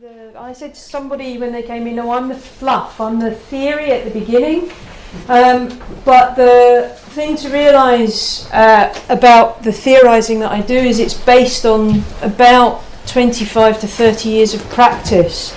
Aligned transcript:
The, 0.00 0.32
I 0.38 0.52
said 0.52 0.74
to 0.74 0.80
somebody 0.80 1.36
when 1.36 1.52
they 1.52 1.62
came 1.62 1.86
in, 1.86 1.96
"No, 1.96 2.10
I'm 2.10 2.28
the 2.28 2.34
fluff. 2.34 3.00
I'm 3.00 3.20
the 3.20 3.32
theory 3.32 3.92
at 3.92 4.04
the 4.04 4.18
beginning." 4.18 4.70
Um, 5.28 5.78
but 6.04 6.34
the 6.36 6.96
thing 7.10 7.36
to 7.36 7.48
realise 7.50 8.50
uh, 8.52 8.98
about 9.08 9.62
the 9.62 9.72
theorising 9.72 10.40
that 10.40 10.52
I 10.52 10.60
do 10.60 10.76
is 10.76 10.98
it's 10.98 11.14
based 11.14 11.66
on 11.66 12.02
about 12.22 12.82
25 13.06 13.80
to 13.80 13.86
30 13.86 14.28
years 14.28 14.54
of 14.54 14.62
practice. 14.70 15.54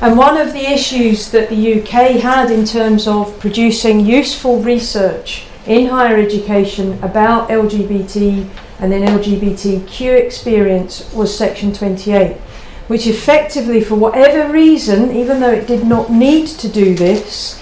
And 0.00 0.16
one 0.16 0.36
of 0.36 0.52
the 0.52 0.72
issues 0.72 1.30
that 1.32 1.48
the 1.48 1.80
UK 1.80 2.20
had 2.20 2.50
in 2.50 2.64
terms 2.64 3.06
of 3.06 3.38
producing 3.40 4.00
useful 4.00 4.60
research 4.60 5.46
in 5.66 5.86
higher 5.86 6.16
education 6.16 7.02
about 7.02 7.48
LGBT 7.50 8.48
and 8.80 8.92
then 8.92 9.02
LGBTQ 9.02 10.18
experience 10.18 11.12
was 11.12 11.36
Section 11.36 11.72
28, 11.72 12.36
which 12.88 13.06
effectively, 13.06 13.82
for 13.82 13.94
whatever 13.94 14.52
reason, 14.52 15.12
even 15.14 15.40
though 15.40 15.52
it 15.52 15.66
did 15.66 15.86
not 15.86 16.10
need 16.10 16.46
to 16.46 16.68
do 16.68 16.94
this, 16.94 17.54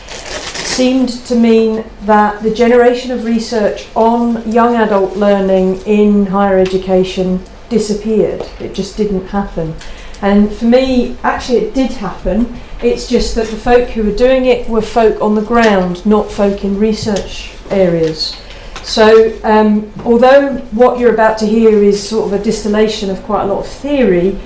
seemed 0.76 1.08
to 1.08 1.34
mean 1.34 1.84
that 2.02 2.42
the 2.42 2.54
generation 2.54 3.10
of 3.10 3.24
research 3.24 3.88
on 3.94 4.50
young 4.50 4.76
adult 4.76 5.16
learning 5.16 5.76
in 5.82 6.26
higher 6.26 6.58
education 6.58 7.40
disappeared. 7.68 8.42
It 8.60 8.74
just 8.74 8.96
didn't 8.96 9.26
happen. 9.26 9.74
And 10.22 10.52
for 10.52 10.66
me, 10.66 11.16
actually, 11.22 11.58
it 11.58 11.74
did 11.74 11.92
happen. 11.92 12.58
It's 12.82 13.08
just 13.08 13.34
that 13.34 13.48
the 13.48 13.56
folk 13.56 13.88
who 13.90 14.04
were 14.04 14.16
doing 14.16 14.46
it 14.46 14.68
were 14.68 14.82
folk 14.82 15.20
on 15.20 15.34
the 15.34 15.42
ground, 15.42 16.04
not 16.06 16.30
folk 16.30 16.64
in 16.64 16.78
research 16.78 17.52
areas. 17.70 18.36
So, 18.82 19.36
um, 19.42 19.90
although 20.04 20.58
what 20.70 20.98
you're 20.98 21.12
about 21.12 21.38
to 21.38 21.46
hear 21.46 21.82
is 21.82 22.08
sort 22.08 22.32
of 22.32 22.40
a 22.40 22.42
distillation 22.42 23.10
of 23.10 23.22
quite 23.24 23.42
a 23.42 23.46
lot 23.46 23.60
of 23.60 23.66
theory, 23.66 24.38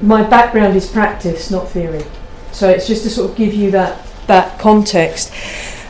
my 0.00 0.22
background 0.22 0.76
is 0.76 0.90
practice, 0.90 1.50
not 1.50 1.68
theory. 1.68 2.04
So, 2.52 2.68
it's 2.68 2.86
just 2.86 3.02
to 3.04 3.10
sort 3.10 3.30
of 3.30 3.36
give 3.36 3.54
you 3.54 3.70
that, 3.72 4.06
that 4.26 4.58
context. 4.58 5.32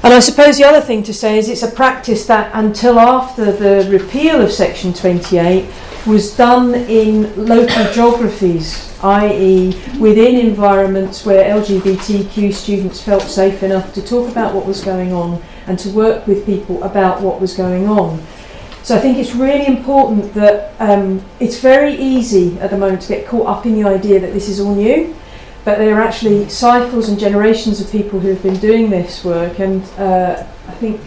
And 0.02 0.14
I 0.14 0.20
suppose 0.20 0.56
the 0.56 0.64
other 0.64 0.80
thing 0.80 1.02
to 1.04 1.12
say 1.12 1.36
is 1.36 1.48
it's 1.48 1.64
a 1.64 1.70
practice 1.70 2.26
that 2.26 2.50
until 2.54 3.00
after 3.00 3.50
the 3.50 3.90
repeal 3.90 4.40
of 4.40 4.52
Section 4.52 4.92
28 4.92 5.68
was 6.06 6.36
done 6.36 6.74
in 6.74 7.34
local 7.44 7.92
geographies, 7.92 8.96
i.e., 9.02 9.76
within 9.98 10.36
environments 10.36 11.26
where 11.26 11.44
LGBTQ 11.60 12.52
students 12.54 13.00
felt 13.00 13.22
safe 13.22 13.64
enough 13.64 13.92
to 13.94 14.00
talk 14.00 14.30
about 14.30 14.54
what 14.54 14.64
was 14.64 14.80
going 14.84 15.12
on 15.12 15.42
and 15.66 15.76
to 15.80 15.90
work 15.90 16.26
with 16.28 16.46
people 16.46 16.80
about 16.84 17.20
what 17.20 17.40
was 17.40 17.56
going 17.56 17.88
on. 17.88 18.22
So 18.86 18.94
I 18.94 19.00
think 19.00 19.18
it's 19.18 19.34
really 19.34 19.66
important 19.66 20.32
that 20.34 20.72
um, 20.78 21.20
it's 21.40 21.58
very 21.58 21.96
easy 21.96 22.56
at 22.60 22.70
the 22.70 22.78
moment 22.78 23.02
to 23.02 23.08
get 23.08 23.26
caught 23.26 23.48
up 23.48 23.66
in 23.66 23.74
the 23.74 23.82
idea 23.82 24.20
that 24.20 24.32
this 24.32 24.48
is 24.48 24.60
all 24.60 24.76
new, 24.76 25.12
but 25.64 25.78
there 25.78 25.96
are 25.96 26.00
actually 26.00 26.48
cycles 26.48 27.08
and 27.08 27.18
generations 27.18 27.80
of 27.80 27.90
people 27.90 28.20
who 28.20 28.28
have 28.28 28.40
been 28.44 28.60
doing 28.60 28.88
this 28.88 29.24
work. 29.24 29.58
And 29.58 29.82
uh, 29.98 30.46
I 30.68 30.72
think 30.74 31.00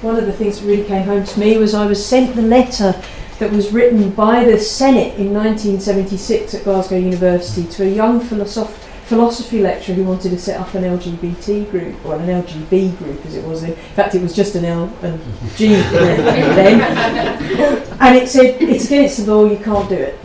one 0.00 0.16
of 0.16 0.24
the 0.24 0.32
things 0.32 0.58
that 0.58 0.66
really 0.66 0.84
came 0.84 1.02
home 1.02 1.22
to 1.22 1.38
me 1.38 1.58
was 1.58 1.74
I 1.74 1.84
was 1.84 2.02
sent 2.02 2.34
the 2.34 2.40
letter 2.40 2.98
that 3.40 3.52
was 3.52 3.72
written 3.72 4.08
by 4.12 4.46
the 4.46 4.58
Senate 4.58 5.18
in 5.18 5.34
1976 5.34 6.54
at 6.54 6.64
Glasgow 6.64 6.96
University 6.96 7.68
to 7.74 7.84
a 7.84 7.90
young 7.90 8.22
philosoph- 8.22 8.87
philosophy 9.08 9.60
lecturer 9.60 9.94
who 9.94 10.04
wanted 10.04 10.30
to 10.30 10.38
set 10.38 10.60
up 10.60 10.74
an 10.74 10.84
LGBT 10.84 11.70
group, 11.70 12.04
or 12.04 12.16
an 12.16 12.26
LGB 12.26 12.96
group 12.98 13.24
as 13.24 13.34
it 13.34 13.44
was 13.44 13.62
then. 13.62 13.70
In 13.70 13.76
fact, 13.76 14.14
it 14.14 14.20
was 14.20 14.36
just 14.36 14.54
an 14.54 14.66
L 14.66 14.92
and 15.02 15.18
G 15.56 15.68
then. 15.68 17.84
And 18.00 18.16
it 18.16 18.28
said, 18.28 18.62
it's 18.62 18.86
against 18.86 19.24
the 19.24 19.34
law, 19.34 19.50
you 19.50 19.56
can't 19.56 19.88
do 19.88 19.96
it. 19.96 20.18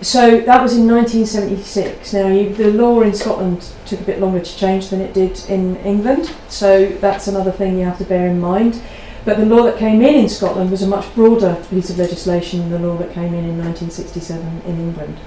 So 0.00 0.40
that 0.40 0.60
was 0.60 0.76
in 0.76 0.88
1976. 0.88 2.12
Now, 2.12 2.28
you, 2.28 2.52
the 2.52 2.72
law 2.72 3.02
in 3.02 3.14
Scotland 3.14 3.70
took 3.86 4.00
a 4.00 4.04
bit 4.04 4.20
longer 4.20 4.40
to 4.40 4.56
change 4.56 4.88
than 4.88 5.00
it 5.00 5.14
did 5.14 5.38
in 5.48 5.76
England, 5.76 6.34
so 6.48 6.86
that's 6.86 7.28
another 7.28 7.52
thing 7.52 7.78
you 7.78 7.84
have 7.84 7.98
to 7.98 8.04
bear 8.04 8.26
in 8.26 8.40
mind. 8.40 8.82
But 9.24 9.36
the 9.36 9.46
law 9.46 9.62
that 9.64 9.78
came 9.78 10.02
in 10.02 10.14
in 10.14 10.28
Scotland 10.28 10.70
was 10.70 10.82
a 10.82 10.88
much 10.88 11.12
broader 11.14 11.62
piece 11.70 11.90
of 11.90 11.98
legislation 11.98 12.60
than 12.60 12.82
the 12.82 12.88
law 12.88 12.96
that 12.96 13.12
came 13.12 13.34
in 13.34 13.44
in 13.44 13.58
1967 13.58 14.62
in 14.66 14.80
England. 14.80 15.18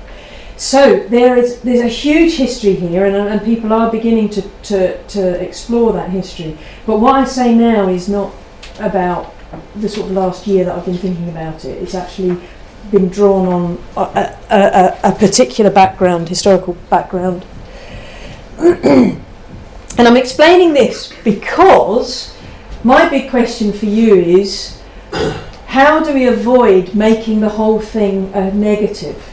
So 0.61 0.99
there 1.07 1.35
is 1.38 1.59
there's 1.61 1.79
a 1.79 1.88
huge 1.88 2.35
history 2.35 2.75
here, 2.75 3.05
and, 3.05 3.16
and 3.16 3.44
people 3.44 3.73
are 3.73 3.91
beginning 3.91 4.29
to, 4.29 4.44
to, 4.69 5.03
to 5.05 5.41
explore 5.41 5.91
that 5.94 6.11
history. 6.11 6.55
But 6.85 6.99
what 6.99 7.16
I 7.16 7.23
say 7.25 7.55
now 7.55 7.89
is 7.89 8.07
not 8.07 8.31
about 8.79 9.33
the 9.77 9.89
sort 9.89 10.11
of 10.11 10.16
last 10.16 10.45
year 10.45 10.63
that 10.66 10.75
I've 10.75 10.85
been 10.85 11.00
thinking 11.00 11.29
about 11.29 11.66
it. 11.66 11.81
It's 11.81 11.95
actually 11.95 12.39
been 12.91 13.09
drawn 13.09 13.47
on 13.47 13.83
a, 13.97 14.38
a, 14.51 15.00
a, 15.05 15.11
particular 15.13 15.71
background, 15.71 16.29
historical 16.29 16.75
background. 16.91 17.44
and 18.59 19.17
I'm 19.97 20.16
explaining 20.16 20.73
this 20.73 21.11
because 21.23 22.38
my 22.83 23.09
big 23.09 23.31
question 23.31 23.73
for 23.73 23.88
you 23.88 24.13
is 24.13 24.79
how 25.66 26.03
do 26.03 26.13
we 26.13 26.27
avoid 26.27 26.94
making 26.94 27.39
the 27.41 27.50
whole 27.50 27.79
thing 27.79 28.31
a 28.35 28.53
negative? 28.53 29.31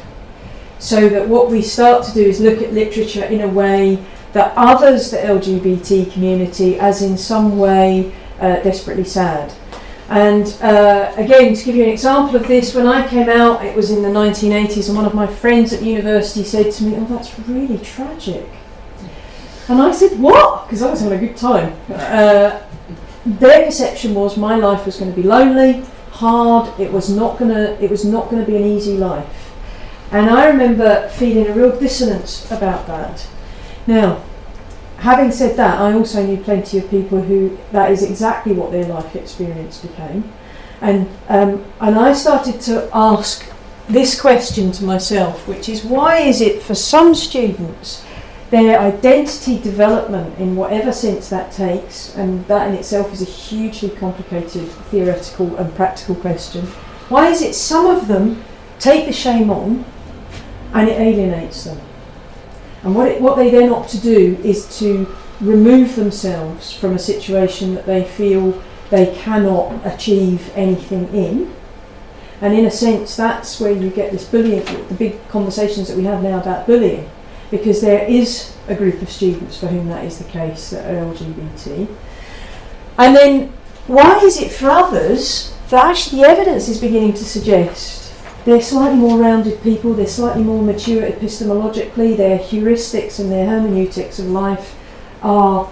So 0.78 1.08
that 1.08 1.28
what 1.28 1.50
we 1.50 1.62
start 1.62 2.04
to 2.06 2.14
do 2.14 2.22
is 2.22 2.40
look 2.40 2.62
at 2.62 2.72
literature 2.72 3.24
in 3.24 3.40
a 3.40 3.48
way 3.48 3.98
that 4.32 4.52
others 4.56 5.10
the 5.10 5.16
LGBT 5.16 6.12
community 6.12 6.78
as 6.78 7.02
in 7.02 7.16
some 7.16 7.58
way 7.58 8.12
uh, 8.40 8.56
desperately 8.62 9.04
sad. 9.04 9.52
And 10.08 10.46
uh, 10.62 11.12
again, 11.16 11.54
to 11.54 11.64
give 11.64 11.76
you 11.76 11.82
an 11.84 11.90
example 11.90 12.36
of 12.36 12.48
this, 12.48 12.74
when 12.74 12.86
I 12.86 13.06
came 13.06 13.28
out, 13.28 13.64
it 13.64 13.76
was 13.76 13.90
in 13.90 14.02
the 14.02 14.08
1980s, 14.08 14.88
and 14.88 14.96
one 14.96 15.04
of 15.04 15.14
my 15.14 15.26
friends 15.26 15.72
at 15.72 15.82
university 15.82 16.44
said 16.44 16.72
to 16.72 16.84
me, 16.84 16.96
Oh, 16.96 17.04
that's 17.04 17.38
really 17.40 17.78
tragic. 17.78 18.48
And 19.68 19.82
I 19.82 19.92
said, 19.92 20.18
What? 20.18 20.66
Because 20.66 20.82
I 20.82 20.90
was 20.90 21.00
having 21.00 21.18
a 21.18 21.26
good 21.26 21.36
time. 21.36 21.76
Uh, 21.90 22.62
their 23.26 23.66
perception 23.66 24.14
was 24.14 24.38
my 24.38 24.56
life 24.56 24.86
was 24.86 24.96
going 24.96 25.10
to 25.10 25.16
be 25.16 25.26
lonely, 25.26 25.84
hard. 26.10 26.78
It 26.80 26.90
was 26.90 27.10
not 27.10 27.38
going 27.38 27.52
to. 27.52 27.82
It 27.82 27.90
was 27.90 28.04
not 28.04 28.30
going 28.30 28.44
to 28.44 28.50
be 28.50 28.56
an 28.56 28.64
easy 28.64 28.96
life. 28.96 29.26
And 30.10 30.30
I 30.30 30.46
remember 30.46 31.08
feeling 31.10 31.46
a 31.46 31.52
real 31.52 31.78
dissonance 31.78 32.50
about 32.50 32.86
that. 32.86 33.26
Now, 33.86 34.22
having 34.98 35.30
said 35.30 35.56
that, 35.56 35.80
I 35.80 35.92
also 35.92 36.24
knew 36.24 36.38
plenty 36.38 36.78
of 36.78 36.88
people 36.90 37.20
who 37.20 37.58
that 37.72 37.90
is 37.90 38.02
exactly 38.02 38.52
what 38.52 38.72
their 38.72 38.86
life 38.86 39.14
experience 39.14 39.78
became. 39.78 40.32
And 40.80 41.08
um, 41.28 41.64
and 41.80 41.98
I 41.98 42.14
started 42.14 42.60
to 42.62 42.88
ask 42.94 43.44
this 43.88 44.18
question 44.20 44.72
to 44.72 44.84
myself, 44.84 45.46
which 45.48 45.68
is 45.68 45.84
why 45.84 46.18
is 46.18 46.40
it 46.40 46.62
for 46.62 46.74
some 46.74 47.14
students 47.14 48.04
their 48.50 48.80
identity 48.80 49.60
development 49.60 50.38
in 50.38 50.56
whatever 50.56 50.90
sense 50.90 51.28
that 51.28 51.52
takes, 51.52 52.16
and 52.16 52.46
that 52.46 52.68
in 52.68 52.74
itself 52.74 53.12
is 53.12 53.20
a 53.20 53.26
hugely 53.26 53.90
complicated 53.90 54.66
theoretical 54.90 55.54
and 55.56 55.74
practical 55.74 56.14
question. 56.14 56.64
Why 57.10 57.28
is 57.28 57.42
it 57.42 57.54
some 57.54 57.86
of 57.86 58.08
them 58.08 58.42
take 58.78 59.06
the 59.06 59.12
shame 59.12 59.50
on 59.50 59.84
and 60.74 60.88
it 60.88 60.98
alienates 61.00 61.64
them? 61.64 61.80
And 62.82 62.94
what, 62.94 63.08
it, 63.08 63.20
what 63.20 63.36
they 63.36 63.50
then 63.50 63.72
opt 63.72 63.90
to 63.90 64.00
do 64.00 64.38
is 64.44 64.78
to 64.78 65.06
remove 65.40 65.96
themselves 65.96 66.72
from 66.72 66.94
a 66.94 66.98
situation 66.98 67.74
that 67.74 67.86
they 67.86 68.04
feel 68.04 68.62
they 68.90 69.14
cannot 69.14 69.84
achieve 69.86 70.50
anything 70.54 71.08
in. 71.14 71.54
And 72.40 72.54
in 72.54 72.66
a 72.66 72.70
sense, 72.70 73.16
that's 73.16 73.60
where 73.60 73.72
you 73.72 73.90
get 73.90 74.12
this 74.12 74.24
bullying, 74.24 74.64
the 74.88 74.94
big 74.94 75.28
conversations 75.28 75.88
that 75.88 75.96
we 75.96 76.04
have 76.04 76.22
now 76.22 76.40
about 76.40 76.66
bullying 76.66 77.08
because 77.50 77.80
there 77.80 78.04
is 78.06 78.54
a 78.68 78.74
group 78.74 79.00
of 79.00 79.10
students 79.10 79.58
for 79.58 79.68
whom 79.68 79.88
that 79.88 80.04
is 80.04 80.18
the 80.18 80.24
case 80.24 80.70
that 80.70 80.84
are 80.84 81.14
LGBT. 81.14 81.88
And 82.98 83.16
then, 83.16 83.52
why 83.86 84.18
is 84.18 84.40
it 84.40 84.52
for 84.52 84.70
others 84.70 85.54
that 85.70 85.86
actually 85.86 86.22
the 86.22 86.28
evidence 86.28 86.68
is 86.68 86.80
beginning 86.80 87.14
to 87.14 87.24
suggest 87.24 87.97
they're 88.48 88.62
slightly 88.62 88.96
more 88.96 89.18
rounded 89.18 89.62
people, 89.62 89.92
they're 89.92 90.06
slightly 90.06 90.42
more 90.42 90.62
mature 90.62 91.02
epistemologically, 91.02 92.16
their 92.16 92.38
heuristics 92.38 93.20
and 93.20 93.30
their 93.30 93.46
hermeneutics 93.46 94.18
of 94.18 94.26
life 94.30 94.74
are, 95.22 95.70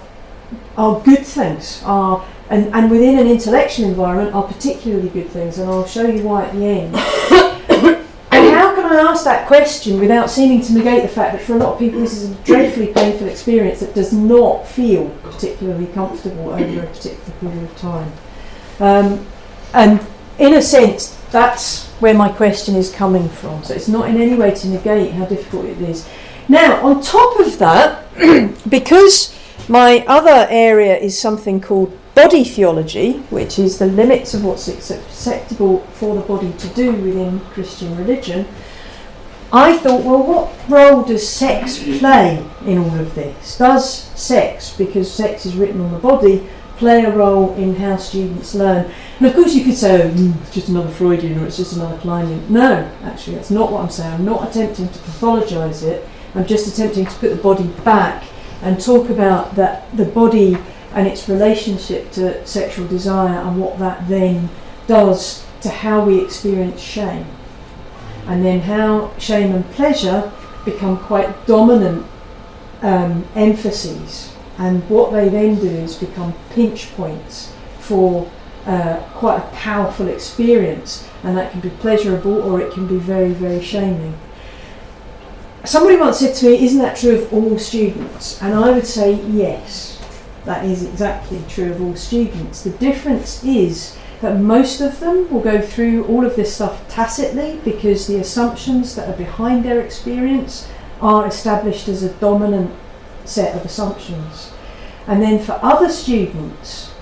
are 0.77 1.01
good 1.01 1.25
things, 1.25 1.83
are, 1.85 2.23
and, 2.51 2.67
and 2.75 2.91
within 2.91 3.19
an 3.19 3.29
intellectual 3.29 3.87
environment 3.87 4.35
are 4.35 4.43
particularly 4.43 5.09
good 5.09 5.29
things, 5.31 5.57
and 5.57 5.71
I'll 5.71 5.87
show 5.87 6.07
you 6.07 6.23
why 6.23 6.45
at 6.45 6.53
the 6.53 6.65
end. 6.65 6.97
And 8.33 8.55
how 8.55 8.75
can 8.75 8.85
I 8.85 9.01
ask 9.11 9.25
that 9.25 9.47
question 9.47 9.99
without 9.99 10.29
seeming 10.29 10.61
to 10.63 10.75
negate 10.75 11.01
the 11.01 11.09
fact 11.09 11.33
that 11.33 11.41
for 11.41 11.55
a 11.55 11.57
lot 11.57 11.73
of 11.73 11.79
people 11.79 12.01
this 12.01 12.13
is 12.13 12.31
a 12.31 12.35
dreadfully 12.45 12.89
painful 12.89 13.29
experience 13.29 13.81
that 13.81 13.95
does 13.95 14.13
not 14.13 14.67
feel 14.67 15.09
particularly 15.23 15.87
comfortable 15.87 16.51
over 16.51 16.81
a 16.81 16.87
particular 16.87 17.39
period 17.41 17.63
of 17.63 17.77
time. 17.79 18.13
Um, 18.79 19.27
and 19.73 20.07
in 20.39 20.53
a 20.53 20.61
sense, 20.61 21.16
that's 21.31 21.87
where 22.01 22.15
my 22.15 22.29
question 22.29 22.77
is 22.77 22.93
coming 22.93 23.29
from. 23.29 23.65
So 23.65 23.75
it's 23.75 23.89
not 23.89 24.09
in 24.09 24.21
any 24.21 24.35
way 24.35 24.53
to 24.53 24.69
negate 24.69 25.13
how 25.13 25.27
difficult 25.27 25.67
it 25.67 25.81
is. 25.81 26.09
Now, 26.49 26.85
on 26.87 27.03
top 27.03 27.41
of 27.41 27.59
that, 27.59 28.05
because 28.69 29.37
my 29.69 30.05
other 30.07 30.47
area 30.49 30.97
is 30.97 31.19
something 31.19 31.61
called 31.61 31.99
body 32.15 32.45
theology, 32.45 33.19
which 33.31 33.59
is 33.59 33.79
the 33.79 33.87
limits 33.87 34.33
of 34.33 34.45
what's 34.45 34.69
acceptable 34.69 35.81
for 35.93 36.15
the 36.15 36.23
body 36.23 36.53
to 36.55 36.69
do 36.69 36.93
within 36.93 37.41
Christian 37.41 37.97
religion, 37.97 38.47
I 39.53 39.77
thought, 39.79 40.03
well, 40.03 40.23
what 40.23 40.53
role 40.69 41.03
does 41.03 41.29
sex 41.29 41.79
play 41.99 42.45
in 42.65 42.79
all 42.79 42.99
of 42.99 43.15
this? 43.15 43.59
Does 43.59 43.89
sex, 44.19 44.75
because 44.77 45.13
sex 45.13 45.47
is 45.47 45.57
written 45.57 45.81
on 45.81 45.93
the 45.93 45.99
body, 45.99 46.49
play 46.77 47.05
a 47.05 47.15
role 47.15 47.55
in 47.55 47.77
how 47.77 47.97
students 47.97 48.55
learn? 48.55 48.91
And 49.19 49.27
of 49.27 49.35
course, 49.35 49.55
you 49.55 49.65
could 49.65 49.77
say, 49.77 50.03
oh, 50.03 50.11
mm, 50.11 50.41
it's 50.43 50.55
just 50.55 50.69
another 50.69 50.91
Freudian 50.91 51.39
or 51.39 51.47
it's 51.47 51.57
just 51.57 51.75
another 51.75 51.97
Kleinian. 51.99 52.49
No, 52.49 52.91
actually, 53.03 53.37
that's 53.37 53.51
not 53.51 53.73
what 53.73 53.83
I'm 53.83 53.91
saying. 53.91 54.15
I'm 54.15 54.25
not 54.25 54.49
attempting 54.49 54.89
to 54.89 54.99
pathologise 54.99 55.83
it. 55.83 56.09
I'm 56.35 56.47
just 56.47 56.67
attempting 56.73 57.07
to 57.07 57.15
put 57.15 57.31
the 57.31 57.37
body 57.43 57.67
back 57.85 58.25
and 58.63 58.81
talk 58.81 59.09
about 59.11 59.55
that 59.55 59.95
the 59.97 60.05
body 60.05 60.57
and 60.93 61.07
its 61.07 61.29
relationship 61.29 62.11
to 62.13 62.47
sexual 62.47 62.87
desire 62.87 63.39
and 63.41 63.61
what 63.61 63.79
that 63.79 64.09
then 64.09 64.49
does 64.87 65.45
to 65.63 65.69
how 65.69 66.05
we 66.05 66.23
experience 66.23 66.81
shame. 66.81 67.27
And 68.27 68.45
then 68.45 68.61
how 68.61 69.17
shame 69.19 69.55
and 69.55 69.65
pleasure 69.73 70.33
become 70.65 70.99
quite 70.99 71.47
dominant 71.47 72.07
um, 72.83 73.27
emphases. 73.35 74.36
And 74.59 74.89
what 74.89 75.13
they 75.13 75.29
then 75.29 75.57
do 75.57 75.69
is 75.69 75.97
become 75.97 76.35
pinch 76.51 76.95
points 76.97 77.53
for 77.79 78.31
uh, 78.65 78.97
quite 79.15 79.39
a 79.39 79.49
powerful 79.55 80.09
experience. 80.09 81.09
And 81.23 81.37
that 81.37 81.53
can 81.53 81.61
be 81.61 81.71
pleasurable 81.71 82.41
or 82.41 82.61
it 82.61 82.73
can 82.73 82.87
be 82.87 82.99
very, 82.99 83.31
very 83.31 83.63
shaming. 83.63 84.17
Somebody 85.65 85.97
once 85.97 86.21
said 86.21 86.35
to 86.37 86.47
me, 86.47 86.65
Isn't 86.65 86.79
that 86.79 86.97
true 86.97 87.17
of 87.17 87.33
all 87.33 87.59
students? 87.59 88.41
And 88.41 88.55
I 88.55 88.71
would 88.71 88.87
say, 88.87 89.15
Yes 89.27 89.97
that 90.47 90.65
is 90.65 90.85
exactly 90.85 91.43
true 91.49 91.73
of 91.73 91.83
all 91.83 91.97
students. 91.97 92.63
The 92.63 92.71
difference 92.71 93.45
is 93.45 93.97
that 94.23 94.39
most 94.41 94.81
of 94.81 94.99
them 95.01 95.31
will 95.31 95.41
go 95.41 95.61
through 95.61 96.05
all 96.07 96.25
of 96.25 96.37
this 96.37 96.55
stuff 96.55 96.89
tacitly 96.89 97.61
because 97.65 98.07
the 98.07 98.21
assumptions 98.21 98.95
that 98.95 99.09
are 99.09 99.17
behind 99.19 99.65
their 99.65 99.81
experience 99.81 100.69
are 101.03 101.27
established 101.27 101.89
as 101.89 102.03
a 102.03 102.13
dominant 102.15 102.73
set 103.29 103.57
of 103.57 103.65
assumptions. 103.65 104.53
And 105.07 105.23
then 105.23 105.43
for 105.43 105.59
other 105.63 105.89
students, 105.89 106.93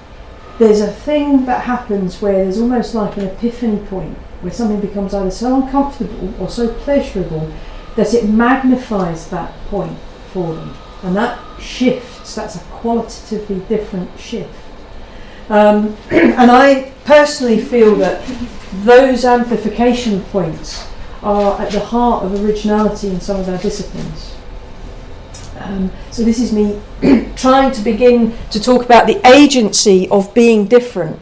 there's 0.59 0.81
a 0.81 0.93
thing 0.93 1.47
that 1.47 1.63
happens 1.63 2.21
where 2.21 2.45
there's 2.45 2.61
almost 2.61 2.95
like 2.95 3.17
an 3.17 3.25
epiphany 3.25 3.85
point 3.87 4.17
where 4.41 4.53
something 4.53 4.81
becomes 4.81 5.15
either 5.15 5.31
so 5.31 5.63
uncomfortable 5.63 6.35
or 6.41 6.49
so 6.49 6.69
pleasurable 6.69 7.53
that 7.97 8.13
it 8.13 8.29
magnifies 8.29 9.31
that 9.31 9.53
point 9.69 9.99
for 10.33 10.55
them. 10.55 10.75
And 11.03 11.17
that 11.17 11.39
shifts, 11.61 12.35
that's 12.35 12.57
a 12.57 12.61
qualitatively 12.61 13.61
different 13.69 14.19
shift. 14.19 14.55
Um, 15.49 15.97
and 16.11 16.51
I 16.51 16.93
personally 17.05 17.61
feel 17.61 17.95
that 17.97 18.27
those 18.85 19.25
amplification 19.25 20.23
points 20.25 20.87
are 21.23 21.61
at 21.61 21.73
the 21.73 21.81
heart 21.81 22.25
of 22.25 22.45
originality 22.45 23.09
in 23.09 23.21
some 23.21 23.41
of 23.41 23.49
our 23.49 23.59
disciplines. 23.59 24.35
Um, 25.65 25.91
so, 26.11 26.23
this 26.23 26.39
is 26.39 26.53
me 26.53 26.81
trying 27.37 27.73
to 27.73 27.83
begin 27.83 28.37
to 28.51 28.61
talk 28.61 28.85
about 28.85 29.07
the 29.07 29.21
agency 29.27 30.09
of 30.11 30.33
being 30.35 30.67
different. 30.67 31.21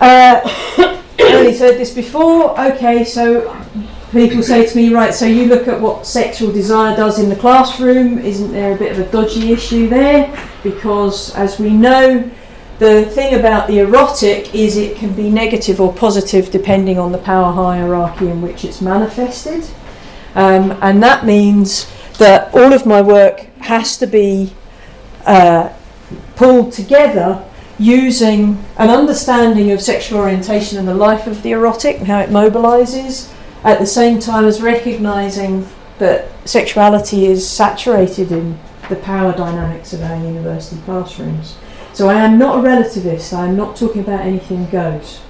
Uh, 0.00 0.40
already 1.20 1.56
said 1.56 1.78
this 1.78 1.92
before. 1.92 2.58
Okay, 2.60 3.04
so 3.04 3.54
people 4.12 4.42
say 4.42 4.66
to 4.66 4.76
me, 4.76 4.92
right, 4.92 5.14
so 5.14 5.26
you 5.26 5.46
look 5.46 5.68
at 5.68 5.80
what 5.80 6.06
sexual 6.06 6.52
desire 6.52 6.94
does 6.96 7.18
in 7.18 7.28
the 7.28 7.36
classroom, 7.36 8.18
isn't 8.18 8.52
there 8.52 8.74
a 8.74 8.78
bit 8.78 8.92
of 8.92 8.98
a 8.98 9.10
dodgy 9.10 9.52
issue 9.52 9.88
there? 9.88 10.36
Because 10.62 11.34
as 11.34 11.58
we 11.58 11.70
know, 11.70 12.30
the 12.78 13.04
thing 13.06 13.38
about 13.38 13.68
the 13.68 13.78
erotic 13.78 14.54
is 14.54 14.76
it 14.76 14.96
can 14.96 15.12
be 15.14 15.30
negative 15.30 15.80
or 15.80 15.92
positive 15.92 16.50
depending 16.50 16.98
on 16.98 17.12
the 17.12 17.18
power 17.18 17.52
hierarchy 17.52 18.28
in 18.28 18.42
which 18.42 18.64
it's 18.64 18.80
manifested. 18.80 19.64
Um, 20.34 20.76
and 20.82 21.02
that 21.02 21.24
means 21.24 21.90
that 22.22 22.54
all 22.54 22.72
of 22.72 22.86
my 22.86 23.02
work 23.02 23.40
has 23.58 23.96
to 23.98 24.06
be 24.06 24.52
uh, 25.26 25.72
pulled 26.36 26.72
together 26.72 27.44
using 27.80 28.62
an 28.78 28.90
understanding 28.90 29.72
of 29.72 29.80
sexual 29.80 30.20
orientation 30.20 30.78
and 30.78 30.86
the 30.86 30.94
life 30.94 31.26
of 31.26 31.42
the 31.42 31.50
erotic 31.50 31.98
and 31.98 32.06
how 32.06 32.20
it 32.20 32.30
mobilizes 32.30 33.32
at 33.64 33.80
the 33.80 33.86
same 33.86 34.20
time 34.20 34.44
as 34.44 34.62
recognizing 34.62 35.66
that 35.98 36.28
sexuality 36.44 37.26
is 37.26 37.48
saturated 37.48 38.30
in 38.30 38.56
the 38.88 38.96
power 38.96 39.32
dynamics 39.32 39.92
of 39.92 40.00
our 40.02 40.16
university 40.16 40.80
classrooms. 40.82 41.56
So 41.92 42.08
I 42.08 42.14
am 42.22 42.38
not 42.38 42.64
a 42.64 42.68
relativist. 42.68 43.36
I 43.36 43.48
am 43.48 43.56
not 43.56 43.74
talking 43.74 44.00
about 44.00 44.20
anything 44.20 44.70
goes, 44.70 45.20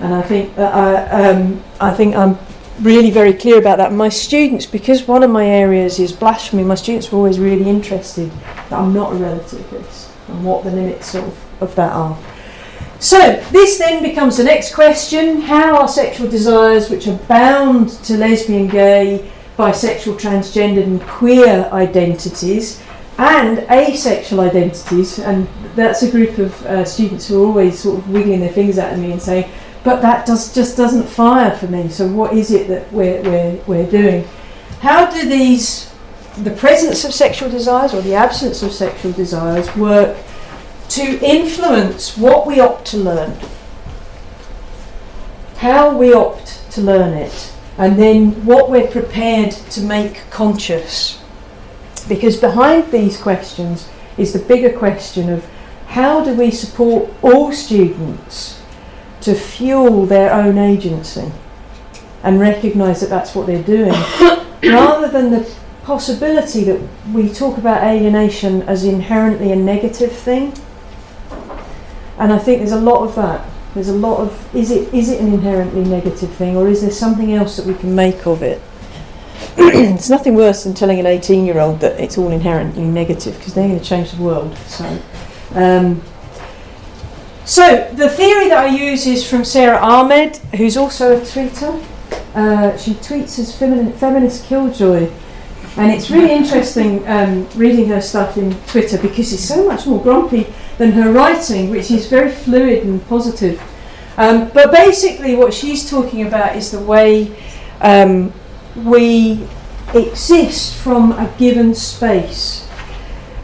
and 0.00 0.14
I 0.14 0.22
think 0.22 0.56
that 0.56 0.74
I, 0.74 1.28
um, 1.28 1.62
I 1.80 1.92
think 1.92 2.16
I'm 2.16 2.38
really 2.82 3.10
very 3.10 3.32
clear 3.32 3.58
about 3.58 3.78
that. 3.78 3.92
My 3.92 4.08
students, 4.08 4.66
because 4.66 5.06
one 5.06 5.22
of 5.22 5.30
my 5.30 5.46
areas 5.46 5.98
is 5.98 6.12
blasphemy, 6.12 6.62
my 6.64 6.74
students 6.74 7.10
were 7.10 7.18
always 7.18 7.38
really 7.38 7.68
interested 7.68 8.30
that 8.68 8.72
I'm 8.72 8.92
not 8.92 9.12
a 9.12 9.16
relativist 9.16 10.10
and 10.28 10.44
what 10.44 10.64
the 10.64 10.70
limits 10.70 11.14
of, 11.14 11.36
of 11.62 11.74
that 11.76 11.92
are. 11.92 12.18
So, 12.98 13.18
this 13.50 13.78
then 13.78 14.02
becomes 14.02 14.36
the 14.36 14.44
next 14.44 14.74
question 14.74 15.40
how 15.40 15.80
are 15.80 15.88
sexual 15.88 16.28
desires, 16.28 16.90
which 16.90 17.08
are 17.08 17.16
bound 17.28 17.88
to 18.04 18.18
lesbian, 18.18 18.68
gay, 18.68 19.30
bisexual, 19.56 20.20
transgendered, 20.20 20.84
and 20.84 21.00
queer 21.02 21.68
identities, 21.72 22.82
and 23.16 23.60
asexual 23.70 24.40
identities, 24.40 25.18
and 25.18 25.48
that's 25.76 26.02
a 26.02 26.10
group 26.10 26.38
of 26.38 26.66
uh, 26.66 26.84
students 26.84 27.28
who 27.28 27.42
are 27.42 27.46
always 27.46 27.78
sort 27.78 27.98
of 27.98 28.10
wiggling 28.10 28.40
their 28.40 28.52
fingers 28.52 28.78
at 28.78 28.98
me 28.98 29.12
and 29.12 29.20
saying, 29.20 29.50
but 29.82 30.02
that 30.02 30.26
does, 30.26 30.54
just 30.54 30.76
doesn't 30.76 31.08
fire 31.08 31.56
for 31.56 31.66
me, 31.66 31.88
so 31.88 32.06
what 32.06 32.34
is 32.34 32.50
it 32.50 32.68
that 32.68 32.92
we're, 32.92 33.22
we're, 33.22 33.62
we're 33.66 33.90
doing? 33.90 34.26
How 34.80 35.10
do 35.10 35.28
these, 35.28 35.92
the 36.38 36.50
presence 36.50 37.04
of 37.04 37.14
sexual 37.14 37.50
desires 37.50 37.94
or 37.94 38.02
the 38.02 38.14
absence 38.14 38.62
of 38.62 38.72
sexual 38.72 39.12
desires, 39.12 39.74
work 39.76 40.18
to 40.90 41.24
influence 41.24 42.16
what 42.16 42.46
we 42.46 42.60
opt 42.60 42.86
to 42.88 42.98
learn, 42.98 43.38
how 45.56 45.96
we 45.96 46.12
opt 46.12 46.70
to 46.72 46.82
learn 46.82 47.14
it, 47.14 47.52
and 47.78 47.98
then 47.98 48.44
what 48.44 48.70
we're 48.70 48.90
prepared 48.90 49.52
to 49.52 49.80
make 49.80 50.28
conscious. 50.30 51.22
Because 52.06 52.36
behind 52.36 52.90
these 52.92 53.18
questions 53.18 53.88
is 54.18 54.32
the 54.34 54.38
bigger 54.38 54.76
question 54.76 55.30
of 55.30 55.46
how 55.86 56.22
do 56.22 56.34
we 56.34 56.50
support 56.50 57.10
all 57.22 57.52
students 57.52 58.59
to 59.22 59.34
fuel 59.34 60.06
their 60.06 60.32
own 60.32 60.58
agency 60.58 61.30
and 62.22 62.38
recognise 62.38 63.00
that 63.00 63.10
that's 63.10 63.34
what 63.34 63.46
they're 63.46 63.62
doing, 63.62 63.92
rather 64.62 65.08
than 65.08 65.30
the 65.30 65.50
possibility 65.84 66.64
that 66.64 66.80
we 67.12 67.32
talk 67.32 67.56
about 67.58 67.82
alienation 67.82 68.62
as 68.62 68.84
inherently 68.84 69.50
a 69.50 69.56
negative 69.56 70.12
thing 70.12 70.52
and 72.20 72.34
I 72.34 72.38
think 72.38 72.58
there's 72.58 72.72
a 72.72 72.80
lot 72.80 73.02
of 73.02 73.14
that. 73.16 73.48
There's 73.74 73.88
a 73.88 73.94
lot 73.94 74.18
of 74.18 74.54
is 74.54 74.70
it 74.70 74.92
is 74.92 75.08
it 75.08 75.20
an 75.20 75.32
inherently 75.32 75.82
negative 75.82 76.30
thing 76.34 76.54
or 76.54 76.68
is 76.68 76.82
there 76.82 76.90
something 76.90 77.32
else 77.32 77.56
that 77.56 77.64
we 77.64 77.74
can 77.74 77.94
make 77.94 78.26
of 78.26 78.42
it? 78.42 78.60
it's 79.56 80.10
nothing 80.10 80.34
worse 80.34 80.64
than 80.64 80.74
telling 80.74 81.00
an 81.00 81.06
18 81.06 81.46
year 81.46 81.58
old 81.58 81.80
that 81.80 81.98
it's 81.98 82.18
all 82.18 82.30
inherently 82.30 82.84
negative 82.84 83.38
because 83.38 83.54
they're 83.54 83.68
going 83.68 83.80
to 83.80 83.84
change 83.84 84.12
the 84.12 84.22
world. 84.22 84.54
So, 84.66 85.02
um, 85.54 86.02
so 87.44 87.90
the 87.94 88.08
theory 88.08 88.48
that 88.48 88.58
I 88.58 88.68
use 88.68 89.06
is 89.06 89.28
from 89.28 89.44
Sara 89.44 89.78
Ahmed, 89.78 90.36
who's 90.56 90.76
also 90.76 91.16
a 91.16 91.20
tweeter. 91.20 91.84
Uh, 92.34 92.76
she 92.76 92.92
tweets 92.94 93.38
as 93.38 93.56
feminist 93.56 94.44
killjoy, 94.44 95.10
and 95.76 95.90
it's 95.92 96.10
really 96.10 96.32
interesting 96.32 97.06
um, 97.08 97.48
reading 97.56 97.86
her 97.88 98.00
stuff 98.00 98.36
in 98.36 98.54
Twitter 98.66 98.98
because 98.98 99.32
it's 99.32 99.44
so 99.44 99.66
much 99.66 99.86
more 99.86 100.02
grumpy 100.02 100.46
than 100.78 100.92
her 100.92 101.12
writing, 101.12 101.70
which 101.70 101.90
is 101.90 102.06
very 102.06 102.30
fluid 102.30 102.84
and 102.84 103.04
positive. 103.08 103.60
Um, 104.16 104.50
but 104.52 104.70
basically, 104.70 105.34
what 105.34 105.54
she's 105.54 105.88
talking 105.88 106.26
about 106.26 106.56
is 106.56 106.70
the 106.70 106.80
way 106.80 107.34
um, 107.80 108.32
we 108.76 109.46
exist 109.94 110.76
from 110.76 111.12
a 111.12 111.32
given 111.38 111.74
space. 111.74 112.68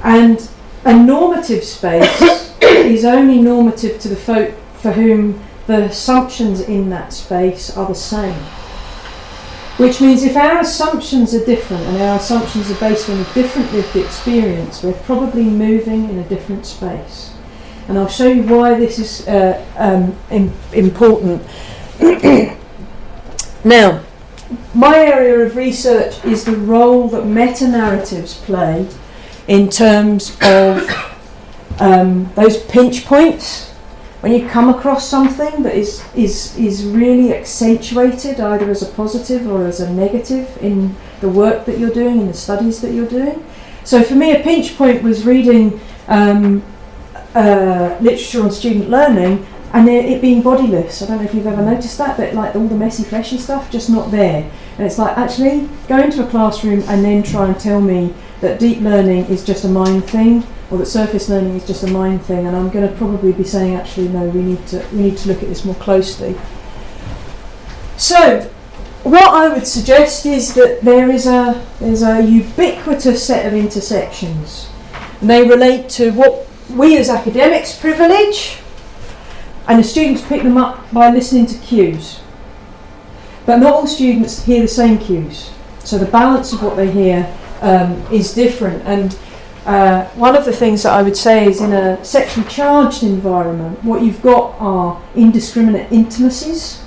And 0.03 0.49
a 0.85 0.95
normative 0.95 1.65
space 1.65 2.46
is 2.61 3.05
only 3.05 3.41
normative 3.41 4.01
to 4.01 4.09
the 4.09 4.17
folk 4.17 4.55
for 4.75 4.93
whom 4.93 5.41
the 5.67 5.85
assumptions 5.85 6.61
in 6.61 6.91
that 6.91 7.13
space 7.13 7.77
are 7.77 7.87
the 7.87 7.95
same. 7.95 8.39
Which 9.79 10.01
means 10.01 10.23
if 10.23 10.37
our 10.37 10.61
assumptions 10.61 11.35
are 11.35 11.45
different 11.45 11.83
and 11.85 12.01
our 12.01 12.17
assumptions 12.17 12.71
are 12.71 12.81
based 12.81 13.11
on 13.11 13.21
a 13.21 13.35
different 13.35 13.73
lived 13.73 13.95
experience, 13.95 14.83
we're 14.83 14.95
probably 14.95 15.45
moving 15.45 16.09
in 16.09 16.19
a 16.19 16.29
different 16.29 16.65
space. 16.65 17.35
And 17.89 17.99
I'll 17.99 18.09
show 18.09 18.27
you 18.27 18.43
why 18.43 18.79
this 18.79 18.99
is 18.99 19.29
uh, 19.29 19.65
um, 19.77 20.17
Im- 20.31 20.53
important. 20.73 21.43
now, 23.65 24.03
my 24.75 24.97
area 24.97 25.41
of 25.41 25.57
research 25.57 26.25
is 26.25 26.45
the 26.45 26.57
role 26.57 27.09
that 27.09 27.27
meta 27.27 27.69
narratives 27.69 28.35
play 28.35 28.89
in 29.47 29.69
terms 29.69 30.37
of 30.41 30.89
um, 31.78 32.33
those 32.35 32.62
pinch 32.64 33.04
points 33.04 33.73
when 34.21 34.33
you 34.33 34.49
come 34.49 34.68
across 34.68 35.09
something 35.09 35.62
that 35.62 35.75
is, 35.75 36.02
is, 36.14 36.56
is 36.56 36.85
really 36.85 37.35
accentuated 37.35 38.40
either 38.40 38.71
as 38.71 38.83
a 38.83 38.92
positive 38.92 39.47
or 39.47 39.66
as 39.66 39.80
a 39.80 39.92
negative 39.92 40.56
in 40.61 40.97
the 41.21 41.28
work 41.28 41.66
that 41.66 41.78
you're 41.78 41.92
doing, 41.92 42.23
in 42.23 42.26
the 42.26 42.35
studies 42.35 42.80
that 42.80 42.92
you're 42.92 43.09
doing. 43.09 43.45
So 43.85 44.02
for 44.02 44.14
me, 44.14 44.35
a 44.35 44.42
pinch 44.42 44.76
point 44.76 45.02
was 45.02 45.25
reading 45.25 45.78
um, 46.09 46.62
uh, 47.35 47.97
literature 48.00 48.42
on 48.42 48.50
student 48.50 48.88
learning 48.88 49.47
and 49.73 49.88
it, 49.88 50.06
it, 50.06 50.21
being 50.21 50.42
bodiless. 50.42 51.02
I 51.02 51.06
don't 51.06 51.18
know 51.18 51.25
if 51.25 51.35
you've 51.35 51.47
ever 51.47 51.62
noticed 51.62 51.99
that, 51.99 52.16
but 52.16 52.35
like 52.35 52.56
all 52.56 52.66
the 52.66 52.75
messy, 52.75 53.04
fleshy 53.04 53.37
stuff, 53.37 53.71
just 53.71 53.90
not 53.90 54.11
there. 54.11 54.50
And 54.78 54.87
it's 54.87 54.99
like 54.99 55.16
actually 55.18 55.68
go 55.87 56.00
into 56.00 56.26
a 56.26 56.30
classroom 56.30 56.83
and 56.88 57.04
then 57.04 57.23
try 57.23 57.47
and 57.47 57.61
tell 57.61 57.80
me 57.80 58.14
that 58.40 58.59
deep 58.59 58.80
learning 58.80 59.26
is 59.26 59.45
just 59.45 59.64
a 59.64 59.68
mind 59.68 60.04
thing 60.04 60.45
or 60.71 60.79
that 60.79 60.87
surface 60.87 61.29
learning 61.29 61.55
is 61.55 61.67
just 61.67 61.85
a 61.85 61.87
mind 61.87 62.23
thing, 62.23 62.47
and 62.47 62.57
I'm 62.57 62.71
going 62.71 62.89
to 62.89 62.95
probably 62.97 63.33
be 63.33 63.45
saying 63.45 63.75
actually 63.75 64.09
no, 64.09 64.25
we 64.25 64.43
need 64.43 64.67
to 64.69 64.85
we 64.93 65.03
need 65.03 65.19
to 65.19 65.29
look 65.29 65.43
at 65.43 65.49
this 65.49 65.65
more 65.65 65.77
closely. 65.77 66.37
So, 67.97 68.41
what 69.05 69.33
I 69.33 69.49
would 69.49 69.67
suggest 69.67 70.27
is 70.27 70.55
that 70.55 70.81
there 70.83 71.09
is 71.11 71.27
a 71.27 71.65
there's 71.79 72.03
a 72.03 72.21
ubiquitous 72.21 73.25
set 73.25 73.47
of 73.47 73.55
intersections, 73.55 74.69
and 75.21 75.31
they 75.31 75.49
relate 75.49 75.89
to 75.91 76.11
what 76.13 76.47
we 76.71 76.97
as 76.97 77.09
academics 77.09 77.79
privilege, 77.79 78.59
and 79.69 79.79
the 79.79 79.85
students 79.85 80.23
pick 80.23 80.43
them 80.43 80.57
up 80.57 80.93
by 80.93 81.11
listening 81.11 81.47
to 81.47 81.59
cues. 81.59 82.21
But 83.47 83.59
not 83.59 83.73
all 83.73 83.87
students 83.87 84.45
hear 84.45 84.63
the 84.63 84.69
same 84.69 84.99
cues, 84.99 85.51
so 85.85 85.97
the 85.97 86.07
balance 86.07 86.53
of 86.53 86.61
what 86.61 86.75
they 86.75 86.91
hear 86.91 87.33
um, 87.61 88.03
is 88.13 88.35
different 88.35 88.83
and 88.85 89.17
uh, 89.67 90.05
one 90.11 90.37
of 90.37 90.45
the 90.45 90.53
things 90.53 90.85
that 90.85 90.93
I 90.93 91.03
would 91.03 91.17
say 91.17 91.47
is 91.47 91.61
in 91.61 91.73
a 91.73 92.03
sexually 92.05 92.49
charged 92.49 93.03
environment, 93.03 93.83
what 93.83 94.01
you've 94.01 94.23
got 94.23 94.55
are 94.61 95.03
indiscriminate 95.17 95.91
intimacies 95.91 96.85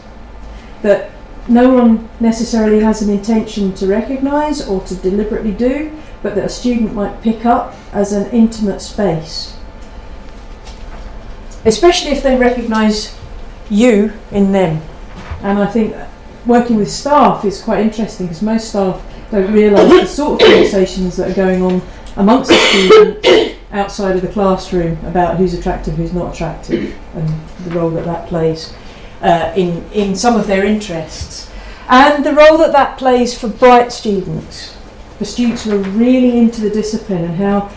that 0.81 1.11
no 1.49 1.73
one 1.73 2.07
necessarily 2.21 2.79
has 2.79 3.01
an 3.01 3.09
intention 3.09 3.73
to 3.75 3.87
recognise 3.87 4.65
or 4.65 4.81
to 4.85 4.95
deliberately 4.95 5.51
do, 5.51 5.91
but 6.23 6.35
that 6.35 6.45
a 6.45 6.49
student 6.49 6.93
might 6.93 7.21
pick 7.21 7.45
up 7.45 7.75
as 7.91 8.13
an 8.13 8.31
intimate 8.31 8.79
space. 8.79 9.57
Especially 11.65 12.11
if 12.11 12.23
they 12.23 12.37
recognise 12.37 13.13
you 13.69 14.13
in 14.31 14.53
them. 14.53 14.81
And 15.41 15.59
I 15.59 15.65
think 15.65 15.93
working 16.45 16.77
with 16.77 16.89
staff 16.89 17.43
is 17.43 17.61
quite 17.61 17.81
interesting 17.81 18.27
because 18.27 18.41
most 18.41 18.69
staff 18.69 19.03
don't 19.31 19.51
realise 19.51 19.89
the 19.89 20.05
sort 20.05 20.41
of 20.41 20.47
conversations 20.47 21.17
that 21.17 21.31
are 21.31 21.35
going 21.35 21.61
on 21.61 21.81
amongst 22.19 22.49
the 22.49 22.57
students 22.57 23.55
outside 23.71 24.15
of 24.15 24.21
the 24.21 24.27
classroom 24.27 24.97
about 25.05 25.37
who's 25.37 25.53
attractive, 25.53 25.95
who's 25.95 26.13
not 26.13 26.33
attractive, 26.33 26.93
and 27.15 27.27
the 27.65 27.71
role 27.71 27.89
that 27.91 28.05
that 28.05 28.27
plays 28.27 28.73
uh, 29.21 29.53
in, 29.55 29.83
in 29.93 30.15
some 30.15 30.37
of 30.37 30.45
their 30.45 30.65
interests. 30.65 31.49
And 31.87 32.23
the 32.23 32.33
role 32.33 32.57
that 32.57 32.73
that 32.73 32.97
plays 32.97 33.39
for 33.39 33.47
bright 33.47 33.91
students, 33.91 34.77
for 35.17 35.25
students 35.25 35.63
who 35.63 35.79
are 35.79 35.89
really 35.91 36.37
into 36.37 36.61
the 36.61 36.69
discipline, 36.69 37.23
and 37.23 37.35
how, 37.35 37.71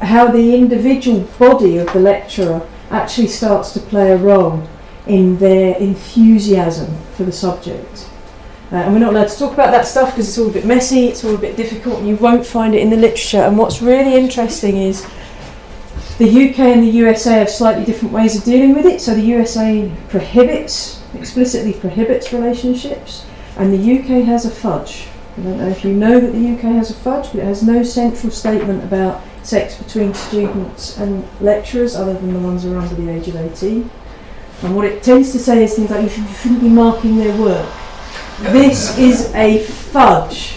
how 0.00 0.30
the 0.30 0.54
individual 0.54 1.20
body 1.38 1.76
of 1.76 1.92
the 1.92 2.00
lecturer 2.00 2.66
actually 2.90 3.28
starts 3.28 3.72
to 3.72 3.80
play 3.80 4.12
a 4.12 4.16
role 4.16 4.66
in 5.06 5.36
their 5.38 5.76
enthusiasm 5.76 6.96
for 7.16 7.24
the 7.24 7.32
subject. 7.32 8.08
Uh, 8.72 8.76
and 8.76 8.94
we're 8.94 9.00
not 9.00 9.12
allowed 9.12 9.28
to 9.28 9.38
talk 9.38 9.52
about 9.52 9.70
that 9.70 9.86
stuff 9.86 10.12
because 10.12 10.26
it's 10.26 10.38
all 10.38 10.48
a 10.48 10.52
bit 10.52 10.64
messy, 10.64 11.06
it's 11.06 11.22
all 11.24 11.34
a 11.34 11.38
bit 11.38 11.58
difficult, 11.58 11.98
and 11.98 12.08
you 12.08 12.16
won't 12.16 12.46
find 12.46 12.74
it 12.74 12.80
in 12.80 12.88
the 12.88 12.96
literature. 12.96 13.42
And 13.42 13.58
what's 13.58 13.82
really 13.82 14.14
interesting 14.14 14.78
is 14.78 15.06
the 16.16 16.26
UK 16.26 16.58
and 16.60 16.82
the 16.82 16.90
USA 16.92 17.40
have 17.40 17.50
slightly 17.50 17.84
different 17.84 18.14
ways 18.14 18.34
of 18.34 18.44
dealing 18.44 18.74
with 18.74 18.86
it. 18.86 19.02
So 19.02 19.14
the 19.14 19.20
USA 19.20 19.92
prohibits, 20.08 21.02
explicitly 21.14 21.74
prohibits 21.74 22.32
relationships, 22.32 23.26
and 23.58 23.74
the 23.74 23.98
UK 23.98 24.24
has 24.24 24.46
a 24.46 24.50
fudge. 24.50 25.06
I 25.36 25.42
don't 25.42 25.58
know 25.58 25.68
if 25.68 25.84
you 25.84 25.92
know 25.92 26.18
that 26.18 26.32
the 26.32 26.54
UK 26.54 26.74
has 26.76 26.90
a 26.90 26.94
fudge, 26.94 27.26
but 27.26 27.40
it 27.40 27.44
has 27.44 27.62
no 27.62 27.82
central 27.82 28.32
statement 28.32 28.82
about 28.84 29.22
sex 29.42 29.76
between 29.76 30.14
students 30.14 30.96
and 30.98 31.28
lecturers 31.42 31.94
other 31.94 32.14
than 32.14 32.32
the 32.32 32.38
ones 32.38 32.62
who 32.62 32.72
are 32.72 32.78
under 32.78 32.94
the 32.94 33.10
age 33.10 33.28
of 33.28 33.36
18. 33.36 33.90
And 34.62 34.74
what 34.74 34.86
it 34.86 35.02
tends 35.02 35.30
to 35.32 35.38
say 35.38 35.62
is 35.64 35.74
things 35.74 35.90
like 35.90 36.04
you, 36.04 36.08
should, 36.08 36.24
you 36.24 36.34
shouldn't 36.36 36.60
be 36.60 36.70
marking 36.70 37.18
their 37.18 37.38
work 37.38 37.68
this 38.40 38.98
is 38.98 39.32
a 39.34 39.62
fudge, 39.64 40.56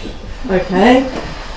okay? 0.50 1.06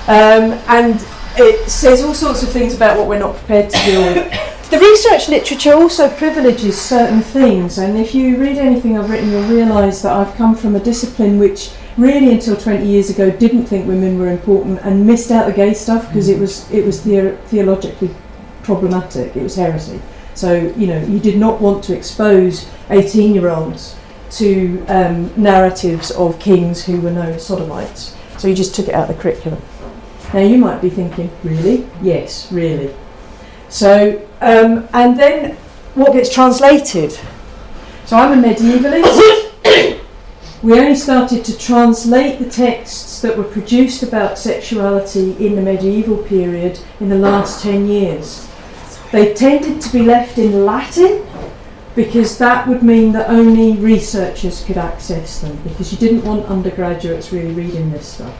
Um, 0.06 0.52
and 0.68 1.04
it 1.36 1.68
says 1.68 2.02
all 2.02 2.14
sorts 2.14 2.42
of 2.42 2.50
things 2.50 2.74
about 2.74 2.98
what 2.98 3.08
we're 3.08 3.18
not 3.18 3.36
prepared 3.36 3.70
to 3.70 3.78
deal 3.84 4.02
with. 4.02 4.70
The 4.70 4.78
research 4.78 5.28
literature 5.28 5.72
also 5.74 6.08
privileges 6.08 6.80
certain 6.80 7.22
things, 7.22 7.78
and 7.78 7.98
if 7.98 8.14
you 8.14 8.36
read 8.36 8.56
anything 8.56 8.96
I've 8.96 9.10
written, 9.10 9.30
you'll 9.30 9.48
realise 9.48 10.02
that 10.02 10.12
I've 10.12 10.32
come 10.36 10.54
from 10.54 10.76
a 10.76 10.80
discipline 10.80 11.40
which 11.40 11.72
really 11.96 12.32
until 12.32 12.56
20 12.56 12.86
years 12.86 13.10
ago 13.10 13.30
didn't 13.30 13.66
think 13.66 13.88
women 13.88 14.16
were 14.16 14.28
important 14.28 14.78
and 14.82 15.04
missed 15.04 15.32
out 15.32 15.46
the 15.46 15.52
gay 15.52 15.74
stuff 15.74 16.06
because 16.06 16.28
it 16.28 16.38
was 16.38 16.70
it 16.70 16.84
was 16.86 17.02
the- 17.02 17.36
theologically 17.46 18.14
problematic. 18.62 19.34
It 19.34 19.42
was 19.42 19.56
heresy. 19.56 20.00
So 20.34 20.54
you 20.76 20.86
know 20.86 21.02
you 21.04 21.18
did 21.18 21.36
not 21.36 21.60
want 21.60 21.82
to 21.84 21.96
expose 21.96 22.68
18 22.90 23.34
year 23.34 23.48
olds 23.48 23.96
to 24.30 24.84
um, 24.86 25.32
narratives 25.40 26.10
of 26.12 26.38
kings 26.38 26.84
who 26.84 27.00
were 27.00 27.10
known 27.10 27.32
as 27.32 27.46
sodomites. 27.46 28.16
So 28.38 28.48
you 28.48 28.54
just 28.54 28.74
took 28.74 28.88
it 28.88 28.94
out 28.94 29.10
of 29.10 29.16
the 29.16 29.22
curriculum. 29.22 29.60
Now 30.32 30.40
you 30.40 30.58
might 30.58 30.80
be 30.80 30.90
thinking, 30.90 31.30
really? 31.42 31.86
Yes, 32.00 32.50
really. 32.52 32.94
So, 33.68 34.26
um, 34.40 34.88
and 34.92 35.18
then 35.18 35.56
what 35.94 36.12
gets 36.12 36.32
translated? 36.32 37.12
So 38.06 38.16
I'm 38.16 38.42
a 38.42 38.48
medievalist. 38.48 40.00
we 40.62 40.78
only 40.78 40.94
started 40.94 41.44
to 41.44 41.58
translate 41.58 42.38
the 42.38 42.48
texts 42.48 43.20
that 43.22 43.36
were 43.36 43.44
produced 43.44 44.02
about 44.02 44.38
sexuality 44.38 45.32
in 45.44 45.56
the 45.56 45.62
medieval 45.62 46.18
period 46.18 46.80
in 47.00 47.08
the 47.08 47.16
last 47.16 47.62
10 47.62 47.86
years. 47.86 48.48
They 49.12 49.34
tended 49.34 49.80
to 49.82 49.92
be 49.92 50.02
left 50.02 50.38
in 50.38 50.64
Latin 50.64 51.26
because 52.04 52.38
that 52.38 52.66
would 52.66 52.82
mean 52.82 53.12
that 53.12 53.28
only 53.28 53.76
researchers 53.76 54.64
could 54.64 54.78
access 54.78 55.42
them 55.42 55.54
because 55.62 55.92
you 55.92 55.98
didn't 55.98 56.24
want 56.24 56.46
undergraduates 56.46 57.30
really 57.30 57.52
reading 57.52 57.90
this 57.90 58.14
stuff. 58.14 58.34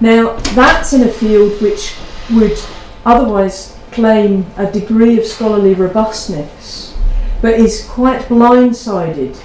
Now, 0.00 0.36
that's 0.54 0.94
in 0.94 1.02
a 1.02 1.12
field 1.12 1.60
which 1.60 1.94
would 2.32 2.58
otherwise 3.04 3.78
claim 3.92 4.46
a 4.56 4.72
degree 4.72 5.18
of 5.18 5.26
scholarly 5.26 5.74
robustness, 5.74 6.96
but 7.42 7.60
is 7.60 7.86
quite 7.86 8.22
blindsided 8.22 9.38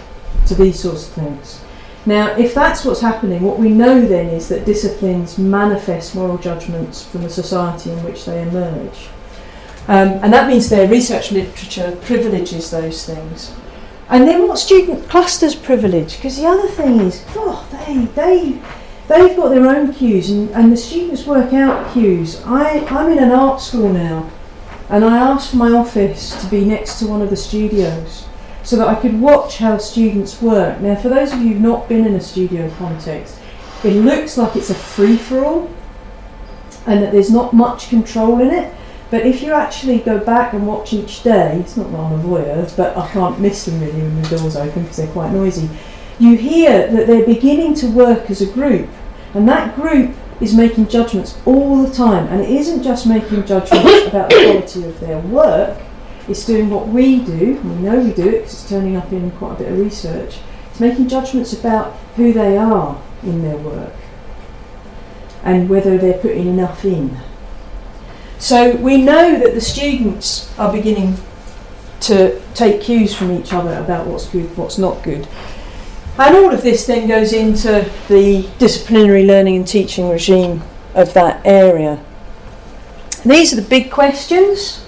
to 0.48 0.56
these 0.56 0.80
sorts 0.80 1.10
of 1.10 1.14
things. 1.14 1.62
Now, 2.06 2.28
if 2.38 2.54
that's 2.54 2.86
what's 2.86 3.02
happening, 3.02 3.42
what 3.42 3.60
we 3.60 3.70
know 3.70 4.00
then 4.00 4.28
is 4.28 4.48
that 4.48 4.66
disciplines 4.66 5.38
manifest 5.38 6.16
moral 6.16 6.38
judgments 6.38 7.04
from 7.04 7.24
the 7.24 7.30
society 7.30 7.92
in 7.92 8.02
which 8.06 8.24
they 8.24 8.42
emerge. 8.42 9.10
Um, 9.88 10.10
and 10.24 10.32
that 10.32 10.48
means 10.48 10.70
their 10.70 10.88
research 10.88 11.32
literature 11.32 11.98
privileges 12.04 12.70
those 12.70 13.06
things. 13.06 13.54
And 14.10 14.28
then 14.28 14.48
what 14.48 14.60
student 14.60 15.10
clusters 15.10 15.56
privilege? 15.56 16.18
Because 16.18 16.38
the 16.38 16.46
other 16.46 16.68
thing 16.68 17.00
is, 17.00 17.26
oh, 17.30 17.66
they, 17.72 18.06
they, 18.06 18.62
they've 19.08 19.36
got 19.36 19.50
their 19.50 19.68
own 19.68 19.94
cues 19.94 20.30
and, 20.30 20.50
and 20.52 20.72
the 20.72 20.78
students 20.78 21.26
work 21.26 21.54
out 21.54 21.94
cues. 21.94 22.42
I, 22.46 22.86
I'm 22.88 23.12
in 23.12 23.20
an 23.20 23.32
art 23.32 23.62
school 23.62 23.92
now 23.92 24.30
and 24.90 25.06
I 25.06 25.18
asked 25.18 25.52
for 25.52 25.58
my 25.58 25.72
office 25.72 26.40
to 26.42 26.50
be 26.50 26.66
next 26.66 27.00
to 27.00 27.08
one 27.08 27.22
of 27.22 27.30
the 27.30 27.38
studios 27.38 28.28
so 28.64 28.76
that 28.76 28.88
I 28.88 28.96
could 28.96 29.20
watch 29.20 29.58
how 29.58 29.78
students 29.78 30.42
work. 30.42 30.82
Now, 30.82 30.96
for 30.96 31.10
those 31.10 31.32
of 31.32 31.40
you 31.40 31.54
who've 31.54 31.62
not 31.62 31.88
been 31.88 32.06
in 32.06 32.14
a 32.16 32.22
studio 32.22 32.70
context, 32.78 33.40
it 33.84 33.94
looks 33.94 34.38
like 34.38 34.56
it's 34.56 34.70
a 34.70 34.76
free 34.76 35.18
for 35.18 35.44
all 35.44 35.70
and 36.86 37.02
that 37.02 37.12
there's 37.12 37.32
not 37.32 37.54
much 37.54 37.90
control 37.90 38.42
in 38.42 38.52
it. 38.52 38.74
But 39.12 39.26
if 39.26 39.42
you 39.44 39.52
actually 39.52 40.00
go 40.00 40.18
back 40.18 40.54
and 40.54 40.66
watch 40.66 40.94
each 40.94 41.22
day, 41.22 41.58
it's 41.60 41.76
not 41.76 41.92
that 41.92 42.00
I'm 42.00 42.14
a 42.14 42.24
voyeur, 42.24 42.76
but 42.78 42.96
I 42.96 43.08
can't 43.12 43.40
miss 43.42 43.66
them 43.66 43.82
really 43.82 44.02
when 44.02 44.22
the 44.22 44.38
doors 44.38 44.56
open 44.56 44.84
because 44.84 44.98
they're 44.98 45.12
quite 45.12 45.34
noisy. 45.34 45.70
You 46.18 46.38
hear 46.38 46.88
that 46.88 47.08
they're 47.08 47.26
beginning 47.26 47.74
to 47.76 47.88
work 47.88 48.32
as 48.32 48.42
a 48.42 48.52
group, 48.52 48.90
and 49.34 49.48
that 49.50 49.76
group 49.76 50.16
is 50.40 50.56
making 50.56 50.88
judgments 50.88 51.38
all 51.46 51.84
the 51.84 51.94
time. 51.94 52.28
And 52.28 52.42
it 52.42 52.50
isn't 52.50 52.84
just 52.84 53.06
making 53.06 53.46
judgments 53.46 54.08
about 54.08 54.30
the 54.30 54.36
quality 54.36 54.86
of 54.86 55.00
their 55.02 55.20
work, 55.20 55.78
it's 56.30 56.46
doing 56.46 56.70
what 56.70 56.88
we 56.88 57.20
do, 57.20 57.60
we 57.64 57.76
know 57.76 58.00
we 58.00 58.14
do 58.14 58.30
it 58.30 58.32
because 58.32 58.54
it's 58.54 58.70
turning 58.70 58.96
up 58.96 59.12
in 59.12 59.32
quite 59.32 59.56
a 59.56 59.64
bit 59.64 59.72
of 59.74 59.78
research. 59.78 60.40
It's 60.70 60.80
making 60.80 61.10
judgments 61.10 61.52
about 61.52 61.98
who 62.16 62.32
they 62.32 62.58
are 62.58 63.02
in 63.24 63.42
their 63.42 63.58
work 63.58 63.94
and 65.44 65.70
whether 65.70 65.98
they're 65.98 66.20
putting 66.20 66.48
enough 66.48 66.86
in. 66.86 67.18
So 68.42 68.76
we 68.78 68.98
know 68.98 69.40
that 69.40 69.54
the 69.54 69.62
students 69.62 70.52
are 70.58 70.74
beginning 70.74 71.16
to 72.02 72.42
take 72.56 72.82
cues 72.82 73.14
from 73.16 73.32
each 73.32 73.54
other 73.54 73.76
about 73.76 74.08
what's 74.08 74.28
good, 74.28 74.58
what's 74.58 74.80
not 74.80 75.04
good. 75.04 75.28
And 76.18 76.36
all 76.36 76.52
of 76.52 76.64
this 76.64 76.88
then 76.88 77.08
goes 77.08 77.34
into 77.34 77.88
the 78.08 78.50
disciplinary 78.58 79.26
learning 79.26 79.58
and 79.58 79.68
teaching 79.68 80.10
regime 80.10 80.64
of 80.96 81.14
that 81.14 81.46
area. 81.46 82.04
These 83.24 83.54
are 83.54 83.58
the 83.58 83.68
big 83.68 83.92
questions. 83.92 84.84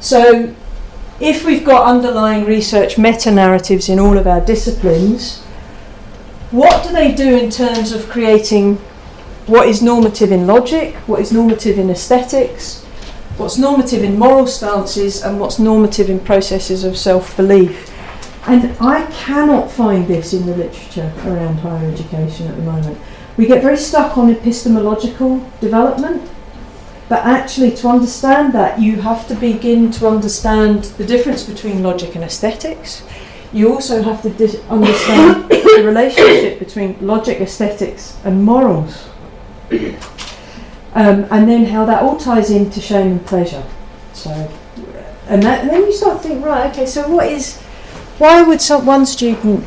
So, 0.00 0.52
if 1.20 1.44
we've 1.44 1.64
got 1.64 1.86
underlying 1.86 2.46
research 2.46 2.98
meta 2.98 3.30
narratives 3.30 3.88
in 3.88 4.00
all 4.00 4.18
of 4.18 4.26
our 4.26 4.40
disciplines, 4.40 5.38
what 6.50 6.82
do 6.82 6.92
they 6.92 7.14
do 7.14 7.36
in 7.36 7.48
terms 7.48 7.92
of 7.92 8.08
creating 8.08 8.80
what 9.48 9.68
is 9.68 9.82
normative 9.82 10.30
in 10.30 10.46
logic, 10.46 10.94
what 11.06 11.20
is 11.20 11.32
normative 11.32 11.78
in 11.78 11.90
aesthetics, 11.90 12.84
what's 13.36 13.58
normative 13.58 14.02
in 14.02 14.18
moral 14.18 14.46
stances, 14.46 15.22
and 15.22 15.40
what's 15.40 15.58
normative 15.58 16.10
in 16.10 16.20
processes 16.20 16.84
of 16.84 16.96
self 16.96 17.36
belief? 17.36 17.92
And 18.46 18.76
I 18.80 19.04
cannot 19.10 19.70
find 19.70 20.06
this 20.06 20.32
in 20.32 20.46
the 20.46 20.56
literature 20.56 21.12
around 21.24 21.56
higher 21.56 21.90
education 21.90 22.46
at 22.46 22.56
the 22.56 22.62
moment. 22.62 22.98
We 23.36 23.46
get 23.46 23.62
very 23.62 23.76
stuck 23.76 24.16
on 24.16 24.30
epistemological 24.30 25.38
development 25.60 26.28
but 27.08 27.24
actually, 27.24 27.70
to 27.76 27.88
understand 27.88 28.52
that, 28.52 28.78
you 28.80 29.00
have 29.00 29.26
to 29.28 29.34
begin 29.34 29.90
to 29.92 30.06
understand 30.06 30.84
the 30.98 31.04
difference 31.04 31.42
between 31.42 31.82
logic 31.82 32.14
and 32.14 32.22
aesthetics. 32.22 33.02
You 33.50 33.72
also 33.72 34.02
have 34.02 34.20
to 34.22 34.30
dis- 34.30 34.60
understand 34.68 35.48
the 35.48 35.82
relationship 35.84 36.58
between 36.58 36.98
logic, 37.00 37.40
aesthetics, 37.40 38.18
and 38.24 38.44
morals. 38.44 39.08
Um, 40.94 41.26
and 41.30 41.48
then 41.48 41.66
how 41.66 41.84
that 41.84 42.02
all 42.02 42.16
ties 42.16 42.50
into 42.50 42.80
shame 42.80 43.12
and 43.12 43.26
pleasure. 43.26 43.62
So, 44.14 44.30
and, 45.28 45.42
that, 45.42 45.60
and 45.60 45.70
then 45.70 45.82
you 45.82 45.92
start 45.92 46.22
to 46.22 46.28
think, 46.28 46.44
right, 46.44 46.70
okay, 46.70 46.86
so 46.86 47.08
what 47.08 47.30
is, 47.30 47.58
why 48.18 48.42
would 48.42 48.60
some, 48.60 48.86
one 48.86 49.06
student, 49.06 49.64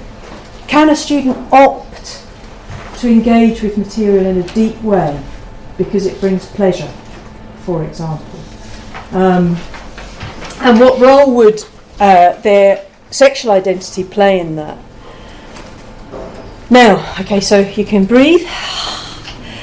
can 0.68 0.90
a 0.90 0.96
student 0.96 1.38
opt 1.54 2.26
to 2.98 3.08
engage 3.08 3.62
with 3.62 3.78
material 3.78 4.26
in 4.26 4.38
a 4.40 4.48
deep 4.54 4.82
way 4.82 5.22
because 5.78 6.06
it 6.06 6.20
brings 6.20 6.46
pleasure? 6.48 6.92
for 7.62 7.84
example. 7.84 8.40
Um, 9.12 9.58
and 10.62 10.80
what 10.80 11.00
role 11.00 11.34
would 11.36 11.64
uh, 12.00 12.34
their 12.42 12.86
sexual 13.10 13.52
identity 13.52 14.04
play 14.04 14.40
in 14.40 14.56
that? 14.56 14.78
Now, 16.70 17.16
okay, 17.20 17.40
so 17.40 17.60
you 17.60 17.86
can 17.86 18.06
breathe. 18.06 18.48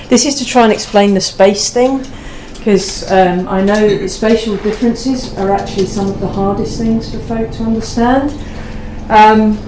This 0.08 0.24
is 0.24 0.36
to 0.36 0.46
try 0.46 0.64
and 0.64 0.72
explain 0.72 1.12
the 1.12 1.20
space 1.20 1.70
thing, 1.70 1.98
because 2.54 3.10
um, 3.12 3.46
I 3.46 3.62
know 3.62 3.88
that 3.88 3.98
the 3.98 4.08
spatial 4.08 4.56
differences 4.56 5.36
are 5.36 5.50
actually 5.50 5.84
some 5.84 6.08
of 6.08 6.18
the 6.18 6.28
hardest 6.28 6.78
things 6.78 7.10
for 7.12 7.18
folk 7.20 7.50
to 7.52 7.62
understand. 7.64 8.30
Um, 9.10 9.58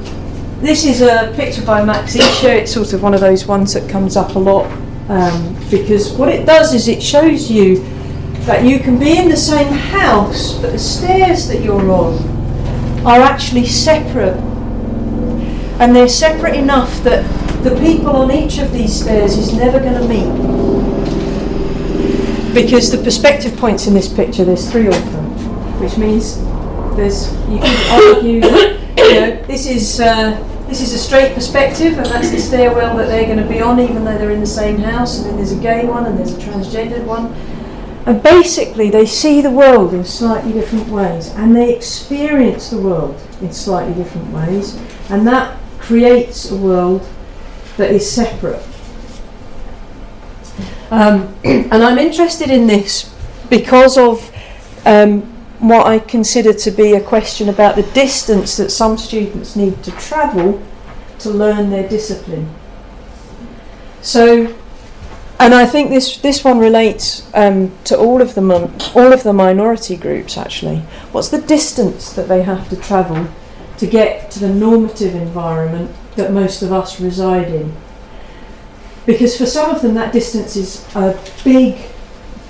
this 0.61 0.87
is 0.87 1.03
a 1.03 1.33
picture 1.37 1.65
by 1.65 1.85
Max 1.85 2.17
Escher. 2.17 2.49
It's 2.49 2.73
sort 2.73 2.95
of 2.95 3.03
one 3.03 3.13
of 3.13 3.21
those 3.21 3.47
ones 3.47 3.75
that 3.75 3.89
comes 3.91 4.17
up 4.17 4.35
a 4.35 4.39
lot 4.39 4.65
um, 5.11 5.57
because 5.71 6.13
what 6.13 6.31
it 6.31 6.47
does 6.47 6.73
is 6.73 6.89
it 6.89 7.03
shows 7.03 7.51
you 7.51 7.83
that 8.47 8.65
you 8.65 8.79
can 8.79 8.99
be 8.99 9.19
in 9.19 9.29
the 9.29 9.37
same 9.37 9.71
house, 9.71 10.55
but 10.55 10.73
the 10.73 10.79
stairs 10.79 11.49
that 11.49 11.63
you're 11.63 11.91
on 11.91 12.15
are 13.07 13.21
actually 13.21 13.67
separate. 13.67 14.39
And 15.81 15.95
they're 15.95 16.09
separate 16.09 16.55
enough 16.55 17.03
that 17.05 17.25
the 17.63 17.79
people 17.81 18.17
on 18.17 18.31
each 18.31 18.59
of 18.59 18.73
these 18.73 19.01
stairs 19.01 19.37
is 19.37 19.53
never 19.53 19.79
going 19.79 19.95
to 19.95 20.09
meet. 20.09 20.31
Because 22.55 22.91
the 22.91 23.03
perspective 23.03 23.57
points 23.57 23.87
in 23.87 23.95
this 23.95 24.09
picture, 24.13 24.45
there's 24.45 24.71
three 24.71 24.87
of 24.87 25.13
them, 25.13 25.25
which 25.81 25.97
means 25.97 26.37
there's 26.97 27.33
you 27.49 27.59
could 27.59 27.91
argue, 27.91 28.35
you 28.35 28.41
know, 28.41 29.43
this 29.47 29.67
is 29.67 30.01
uh, 30.01 30.37
this 30.67 30.81
is 30.81 30.93
a 30.93 30.99
straight 30.99 31.35
perspective, 31.35 31.99
and 31.99 32.07
that's 32.07 32.31
the 32.31 32.39
stairwell 32.39 32.97
that 32.97 33.07
they're 33.07 33.27
going 33.27 33.39
to 33.39 33.49
be 33.49 33.61
on, 33.61 33.79
even 33.79 34.05
though 34.05 34.19
they're 34.19 34.31
in 34.31 34.41
the 34.41 34.47
same 34.47 34.79
house. 34.79 35.19
And 35.19 35.27
then 35.27 35.37
there's 35.37 35.53
a 35.53 35.61
gay 35.61 35.87
one, 35.87 36.07
and 36.07 36.19
there's 36.19 36.33
a 36.33 36.39
transgendered 36.39 37.05
one, 37.05 37.35
and 38.07 38.23
basically, 38.23 38.91
they 38.91 39.05
see 39.07 39.41
the 39.41 39.51
world 39.51 39.93
in 39.93 40.05
slightly 40.05 40.53
different 40.53 40.89
ways 40.89 41.29
and 41.35 41.55
they 41.55 41.75
experience 41.75 42.71
the 42.71 42.79
world 42.79 43.21
in 43.41 43.53
slightly 43.53 43.95
different 43.95 44.33
ways, 44.33 44.75
and 45.11 45.27
that 45.27 45.59
creates 45.79 46.51
a 46.51 46.57
world 46.57 47.07
that 47.77 47.91
is 47.91 48.11
separate. 48.11 48.63
Um, 50.91 51.35
and 51.45 51.83
I'm 51.83 51.99
interested 51.99 52.51
in 52.51 52.67
this 52.67 53.15
because 53.49 53.97
of 53.97 54.31
um, 54.85 55.23
what 55.61 55.87
I 55.87 55.99
consider 55.99 56.53
to 56.53 56.71
be 56.71 56.93
a 56.93 57.01
question 57.01 57.49
about 57.49 57.77
the 57.77 57.83
distance 57.83 58.57
that 58.57 58.71
some 58.71 58.97
students 58.97 59.57
need 59.57 59.83
to 59.85 59.91
travel 59.93 60.63
to 61.19 61.31
learn 61.31 61.71
their 61.71 61.89
discipline. 61.89 62.49
So, 64.01 64.57
and 65.39 65.55
I 65.55 65.67
think 65.67 65.91
this 65.91 66.17
this 66.19 66.43
one 66.43 66.59
relates 66.59 67.29
um, 67.35 67.73
to 67.85 67.99
all 67.99 68.23
of 68.23 68.35
the 68.35 68.41
mon- 68.41 68.75
all 68.95 69.13
of 69.13 69.23
the 69.23 69.33
minority 69.33 69.97
groups. 69.97 70.39
Actually, 70.39 70.79
what's 71.13 71.29
the 71.29 71.41
distance 71.43 72.13
that 72.15 72.29
they 72.29 72.43
have 72.43 72.69
to 72.71 72.77
travel 72.77 73.29
to 73.77 73.87
get 73.87 74.31
to 74.31 74.39
the 74.39 74.49
normative 74.49 75.15
environment 75.15 75.91
that 76.21 76.33
most 76.33 76.63
of 76.63 76.73
us 76.73 77.01
reside 77.01 77.49
in? 77.49 77.75
Because 79.07 79.37
for 79.37 79.47
some 79.47 79.75
of 79.75 79.83
them, 79.83 79.95
that 79.95 80.13
distance 80.13 80.55
is 80.57 80.87
a 80.95 81.19
big, 81.43 81.81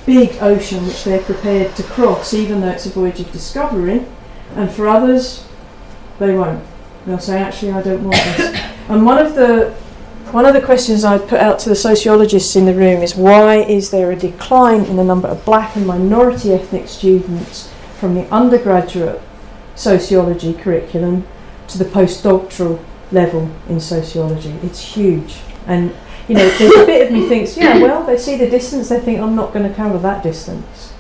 big 0.05 0.37
ocean 0.43 0.87
which 0.87 1.05
they're 1.05 1.23
prepared 1.23 1.75
to 1.77 1.83
cross, 1.85 2.35
even 2.35 2.61
though 2.61 2.69
it's 2.69 2.87
a 2.87 2.91
voyage 2.91 3.21
of 3.21 3.31
discovery. 3.33 4.05
And 4.57 4.71
for 4.71 4.89
others, 4.89 5.47
they 6.19 6.35
won't. 6.35 6.65
They'll 7.07 7.19
say, 7.19 7.39
"Actually, 7.41 7.73
I 7.73 7.83
don't 7.83 8.05
want 8.05 8.17
this." 8.17 8.61
And 8.91 9.07
one 9.07 9.25
of 9.25 9.37
the 9.37 9.73
one 10.33 10.47
of 10.47 10.55
the 10.55 10.61
questions 10.61 11.05
I'd 11.05 11.29
put 11.29 11.41
out 11.41 11.61
to 11.61 11.69
the 11.69 11.77
sociologists 11.77 12.57
in 12.57 12.67
the 12.67 12.75
room 12.75 13.03
is 13.03 13.15
why 13.15 13.57
is 13.57 13.91
there 13.91 14.11
a 14.11 14.17
decline 14.17 14.85
in 14.85 14.97
the 14.97 15.05
number 15.05 15.29
of 15.29 15.45
black 15.45 15.77
and 15.77 15.87
minority 15.87 16.53
ethnic 16.53 16.89
students 16.89 17.73
from 17.99 18.15
the 18.15 18.29
undergraduate 18.33 19.21
sociology 19.75 20.55
curriculum 20.55 21.27
to 21.69 21.79
the 21.79 21.85
postdoctoral 21.85 22.85
level 23.13 23.51
in 23.69 23.81
sociology? 23.81 24.55
It's 24.63 24.81
huge. 24.81 25.41
And 25.67 25.95
you 26.29 26.37
know, 26.37 26.49
there's 26.49 26.77
a 26.77 26.87
bit 26.87 27.07
of 27.07 27.13
me 27.13 27.29
thinks, 27.29 27.57
yeah, 27.57 27.79
well, 27.83 28.05
they 28.05 28.17
see 28.17 28.37
the 28.37 28.49
distance, 28.49 28.89
they 28.89 29.01
think 29.01 29.21
I'm 29.21 29.35
not 29.35 29.53
going 29.53 29.69
to 29.69 29.75
cover 29.75 29.99
that 29.99 30.23
distance. 30.23 30.93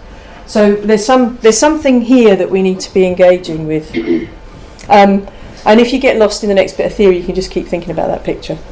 So 0.46 0.75
there's 0.75 1.05
some 1.05 1.37
there's 1.37 1.59
something 1.59 2.01
here 2.01 2.35
that 2.35 2.51
we 2.51 2.61
need 2.61 2.81
to 2.81 2.92
be 2.92 3.07
engaging 3.07 3.66
with. 3.66 3.94
Um, 4.88 5.29
and 5.64 5.79
if 5.79 5.92
you 5.92 6.01
get 6.01 6.16
lost 6.16 6.42
in 6.42 6.49
the 6.49 6.55
next 6.55 6.77
bit 6.77 6.87
of 6.87 6.94
theory, 6.94 7.18
you 7.18 7.25
can 7.25 7.37
just 7.37 7.53
keep 7.53 7.68
thinking 7.68 7.92
about 7.92 8.09
that 8.09 8.25
picture. 8.25 8.59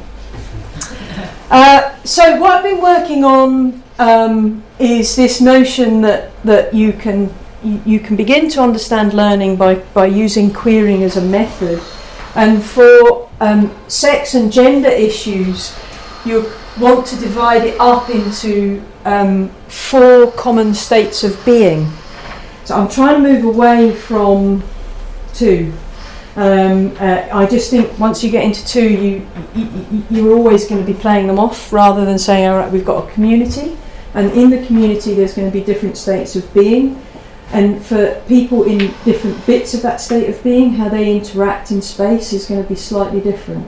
Uh, 1.51 1.95
so 2.03 2.39
what 2.39 2.51
I've 2.51 2.63
been 2.63 2.81
working 2.81 3.23
on 3.23 3.81
um, 3.97 4.63
is 4.77 5.15
this 5.15 5.41
notion 5.41 6.01
that 6.01 6.31
that 6.43 6.73
you 6.73 6.93
can 6.93 7.33
you, 7.63 7.81
you, 7.85 7.99
can 7.99 8.15
begin 8.15 8.49
to 8.49 8.61
understand 8.61 9.13
learning 9.13 9.55
by 9.55 9.75
by 9.75 10.05
using 10.05 10.53
queering 10.53 11.01
as 11.01 11.17
a 11.17 11.21
method, 11.21 11.81
and 12.35 12.63
for 12.63 13.28
um, 13.39 13.75
sex 13.87 14.35
and 14.35 14.51
gender 14.51 14.89
issues, 14.89 15.77
you 16.25 16.51
want 16.79 17.05
to 17.07 17.15
divide 17.17 17.63
it 17.63 17.79
up 17.79 18.09
into 18.09 18.83
um, 19.05 19.49
four 19.67 20.31
common 20.31 20.73
states 20.73 21.23
of 21.23 21.43
being. 21.45 21.89
So 22.65 22.75
I'm 22.75 22.89
trying 22.89 23.23
to 23.23 23.33
move 23.33 23.45
away 23.45 23.95
from 23.95 24.63
two. 25.33 25.73
Um, 26.35 26.95
uh, 26.99 27.27
I 27.33 27.47
just 27.47 27.71
think 27.71 27.97
once 27.99 28.23
you 28.23 28.29
get 28.29 28.43
into 28.43 28.65
two, 28.65 28.87
you, 28.87 29.27
you 29.55 30.03
you're 30.09 30.33
always 30.33 30.67
going 30.67 30.85
to 30.85 30.89
be 30.89 30.97
playing 30.97 31.27
them 31.27 31.39
off 31.39 31.73
rather 31.73 32.05
than 32.05 32.19
saying, 32.19 32.47
all 32.47 32.57
right, 32.57 32.71
we've 32.71 32.85
got 32.85 33.09
a 33.09 33.11
community, 33.11 33.75
and 34.13 34.31
in 34.31 34.49
the 34.49 34.65
community 34.65 35.13
there's 35.13 35.33
going 35.33 35.51
to 35.51 35.57
be 35.57 35.63
different 35.63 35.97
states 35.97 36.35
of 36.35 36.53
being, 36.53 37.01
and 37.51 37.83
for 37.83 38.21
people 38.27 38.63
in 38.63 38.93
different 39.05 39.43
bits 39.45 39.73
of 39.73 39.81
that 39.81 39.99
state 39.99 40.29
of 40.29 40.41
being, 40.43 40.73
how 40.73 40.89
they 40.89 41.15
interact 41.15 41.71
in 41.71 41.81
space 41.81 42.31
is 42.31 42.45
going 42.45 42.61
to 42.61 42.69
be 42.69 42.75
slightly 42.75 43.19
different. 43.19 43.67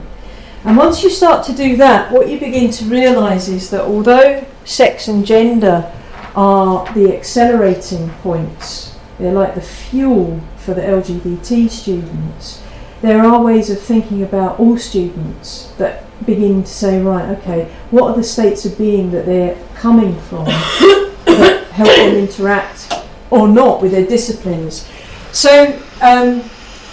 And 0.64 0.76
once 0.76 1.02
you 1.02 1.10
start 1.10 1.44
to 1.46 1.52
do 1.52 1.76
that, 1.76 2.12
what 2.12 2.28
you 2.28 2.38
begin 2.38 2.70
to 2.70 2.84
realise 2.84 3.48
is 3.48 3.70
that 3.70 3.82
although 3.82 4.46
sex 4.64 5.08
and 5.08 5.26
gender 5.26 5.92
are 6.36 6.92
the 6.94 7.16
accelerating 7.16 8.10
points, 8.22 8.96
they're 9.18 9.32
like 9.32 9.56
the 9.56 9.60
fuel 9.60 10.40
for 10.58 10.74
the 10.74 10.80
LGBT 10.80 11.68
students, 11.68 12.62
there 13.00 13.20
are 13.20 13.42
ways 13.42 13.68
of 13.68 13.80
thinking 13.80 14.22
about 14.22 14.60
all 14.60 14.78
students 14.78 15.72
that 15.78 16.04
begin 16.24 16.62
to 16.62 16.70
say, 16.70 17.02
right, 17.02 17.36
okay, 17.38 17.64
what 17.90 18.10
are 18.10 18.16
the 18.16 18.22
states 18.22 18.64
of 18.64 18.78
being 18.78 19.10
that 19.10 19.26
they're 19.26 19.58
coming 19.74 20.16
from 20.20 20.44
that 20.44 21.66
help 21.72 21.88
them 21.88 22.14
interact 22.14 23.01
or 23.32 23.48
not 23.48 23.82
with 23.82 23.92
their 23.92 24.06
disciplines? 24.06 24.88
So 25.32 25.72
um, 26.02 26.42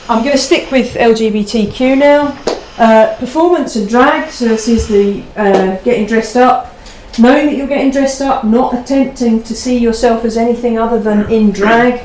I'm 0.08 0.24
going 0.24 0.32
to 0.32 0.38
stick 0.38 0.72
with 0.72 0.96
LGBTQ 0.96 1.98
now. 1.98 2.38
Uh, 2.78 3.14
performance 3.18 3.76
and 3.76 3.90
drag, 3.90 4.32
so 4.32 4.46
this 4.48 4.70
is 4.70 4.88
the 4.88 5.22
uh, 5.36 5.76
getting 5.84 6.08
dressed 6.08 6.38
up, 6.38 6.74
knowing 7.20 7.48
that 7.48 7.58
you're 7.58 7.68
getting 7.68 7.92
dressed 7.92 8.22
up, 8.22 8.46
not 8.46 8.74
attempting 8.74 9.44
to 9.44 9.54
see 9.54 9.78
yourself 9.78 10.24
as 10.24 10.38
anything 10.38 10.80
other 10.80 10.98
than 10.98 11.30
in 11.30 11.52
drag. 11.52 12.02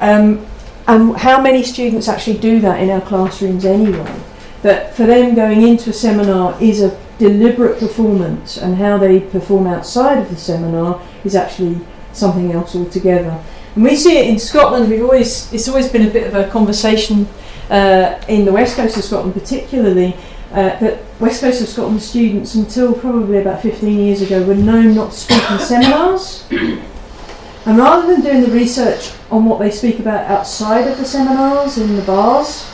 Um, 0.00 0.44
and 0.88 1.16
how 1.16 1.40
many 1.40 1.62
students 1.62 2.08
actually 2.08 2.38
do 2.38 2.60
that 2.60 2.80
in 2.80 2.90
our 2.90 3.00
classrooms 3.00 3.64
anyway? 3.64 4.20
That 4.62 4.96
for 4.96 5.06
them 5.06 5.36
going 5.36 5.62
into 5.62 5.90
a 5.90 5.92
seminar 5.92 6.60
is 6.60 6.82
a 6.82 6.98
deliberate 7.18 7.78
performance, 7.78 8.56
and 8.56 8.74
how 8.76 8.98
they 8.98 9.20
perform 9.20 9.68
outside 9.68 10.18
of 10.18 10.28
the 10.28 10.36
seminar 10.36 11.00
is 11.24 11.36
actually 11.36 11.78
something 12.12 12.50
else 12.50 12.74
altogether. 12.74 13.40
And 13.76 13.84
we 13.84 13.94
see 13.94 14.16
it 14.16 14.26
in 14.26 14.38
Scotland. 14.38 14.88
We've 14.88 15.02
always 15.02 15.52
it's 15.52 15.68
always 15.68 15.88
been 15.88 16.08
a 16.08 16.10
bit 16.10 16.26
of 16.26 16.34
a 16.34 16.50
conversation 16.50 17.28
uh, 17.68 18.18
in 18.26 18.46
the 18.46 18.52
west 18.52 18.74
coast 18.74 18.96
of 18.96 19.04
Scotland, 19.04 19.34
particularly. 19.34 20.16
Uh, 20.50 20.78
that 20.78 21.02
west 21.20 21.42
coast 21.42 21.60
of 21.60 21.68
Scotland 21.68 22.00
students, 22.00 22.54
until 22.54 22.94
probably 22.94 23.38
about 23.38 23.60
15 23.60 23.98
years 23.98 24.22
ago, 24.22 24.42
were 24.44 24.54
known 24.54 24.94
not 24.94 25.10
to 25.10 25.16
speak 25.16 25.50
in 25.50 25.58
seminars. 25.58 26.46
And 26.50 27.78
rather 27.78 28.06
than 28.06 28.22
doing 28.22 28.40
the 28.42 28.50
research 28.50 29.12
on 29.30 29.44
what 29.44 29.58
they 29.58 29.70
speak 29.70 29.98
about 29.98 30.30
outside 30.30 30.86
of 30.88 30.96
the 30.96 31.04
seminars 31.04 31.76
in 31.76 31.96
the 31.96 32.02
bars, 32.02 32.66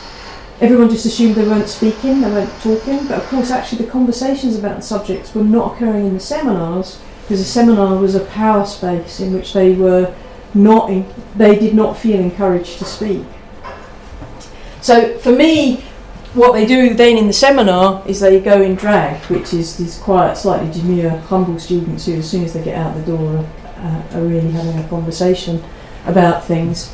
everyone 0.61 0.89
just 0.89 1.05
assumed 1.05 1.35
they 1.35 1.45
weren't 1.45 1.67
speaking, 1.67 2.21
they 2.21 2.29
weren't 2.29 2.61
talking. 2.61 3.07
But 3.07 3.17
of 3.17 3.27
course, 3.27 3.51
actually, 3.51 3.83
the 3.83 3.91
conversations 3.91 4.57
about 4.57 4.77
the 4.77 4.83
subjects 4.83 5.35
were 5.35 5.43
not 5.43 5.73
occurring 5.73 6.05
in 6.05 6.13
the 6.13 6.19
seminars 6.21 7.01
because 7.23 7.39
the 7.39 7.45
seminar 7.45 7.97
was 7.97 8.15
a 8.15 8.23
power 8.25 8.65
space 8.65 9.19
in 9.19 9.33
which 9.33 9.51
they 9.51 9.73
were 9.73 10.15
not, 10.55 10.89
in, 10.89 11.05
they 11.35 11.57
did 11.57 11.73
not 11.73 11.97
feel 11.97 12.19
encouraged 12.19 12.77
to 12.79 12.85
speak. 12.85 13.25
So 14.81 15.17
for 15.19 15.31
me, 15.31 15.83
what 16.33 16.53
they 16.53 16.65
do 16.65 16.93
then 16.93 17.17
in 17.17 17.27
the 17.27 17.33
seminar 17.33 18.03
is 18.07 18.19
they 18.19 18.39
go 18.39 18.61
in 18.61 18.75
drag, 18.75 19.23
which 19.25 19.53
is 19.53 19.77
these 19.77 19.97
quiet, 19.99 20.35
slightly 20.35 20.71
demure, 20.71 21.11
humble 21.11 21.59
students 21.59 22.05
who, 22.05 22.13
as 22.13 22.29
soon 22.29 22.43
as 22.43 22.53
they 22.53 22.63
get 22.63 22.75
out 22.75 22.95
the 22.95 23.03
door, 23.03 23.37
are, 23.37 23.45
uh, 23.77 24.17
are 24.17 24.23
really 24.23 24.51
having 24.51 24.77
a 24.79 24.87
conversation 24.89 25.63
about 26.05 26.43
things. 26.43 26.93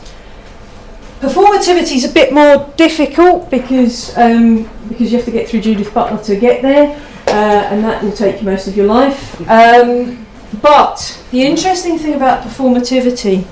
Performativity 1.19 1.95
is 1.95 2.05
a 2.05 2.13
bit 2.13 2.33
more 2.33 2.71
difficult 2.77 3.49
because 3.49 4.17
um, 4.17 4.69
because 4.87 5.11
you 5.11 5.17
have 5.17 5.25
to 5.25 5.31
get 5.31 5.49
through 5.49 5.61
Judith 5.61 5.93
Butler 5.93 6.23
to 6.23 6.39
get 6.39 6.61
there, 6.61 6.95
uh, 7.27 7.67
and 7.71 7.83
that 7.83 8.01
will 8.01 8.13
take 8.13 8.39
you 8.39 8.45
most 8.45 8.67
of 8.67 8.77
your 8.77 8.85
life. 8.85 9.39
Um, 9.49 10.25
but 10.61 11.23
the 11.31 11.43
interesting 11.43 11.97
thing 11.97 12.15
about 12.15 12.43
performativity 12.43 13.45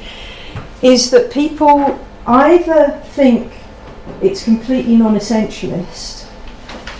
is 0.81 1.12
that 1.12 1.31
people 1.31 1.99
either 2.25 3.01
think 3.10 3.51
it's 4.21 4.43
completely 4.43 4.95
non-essentialist 4.95 6.27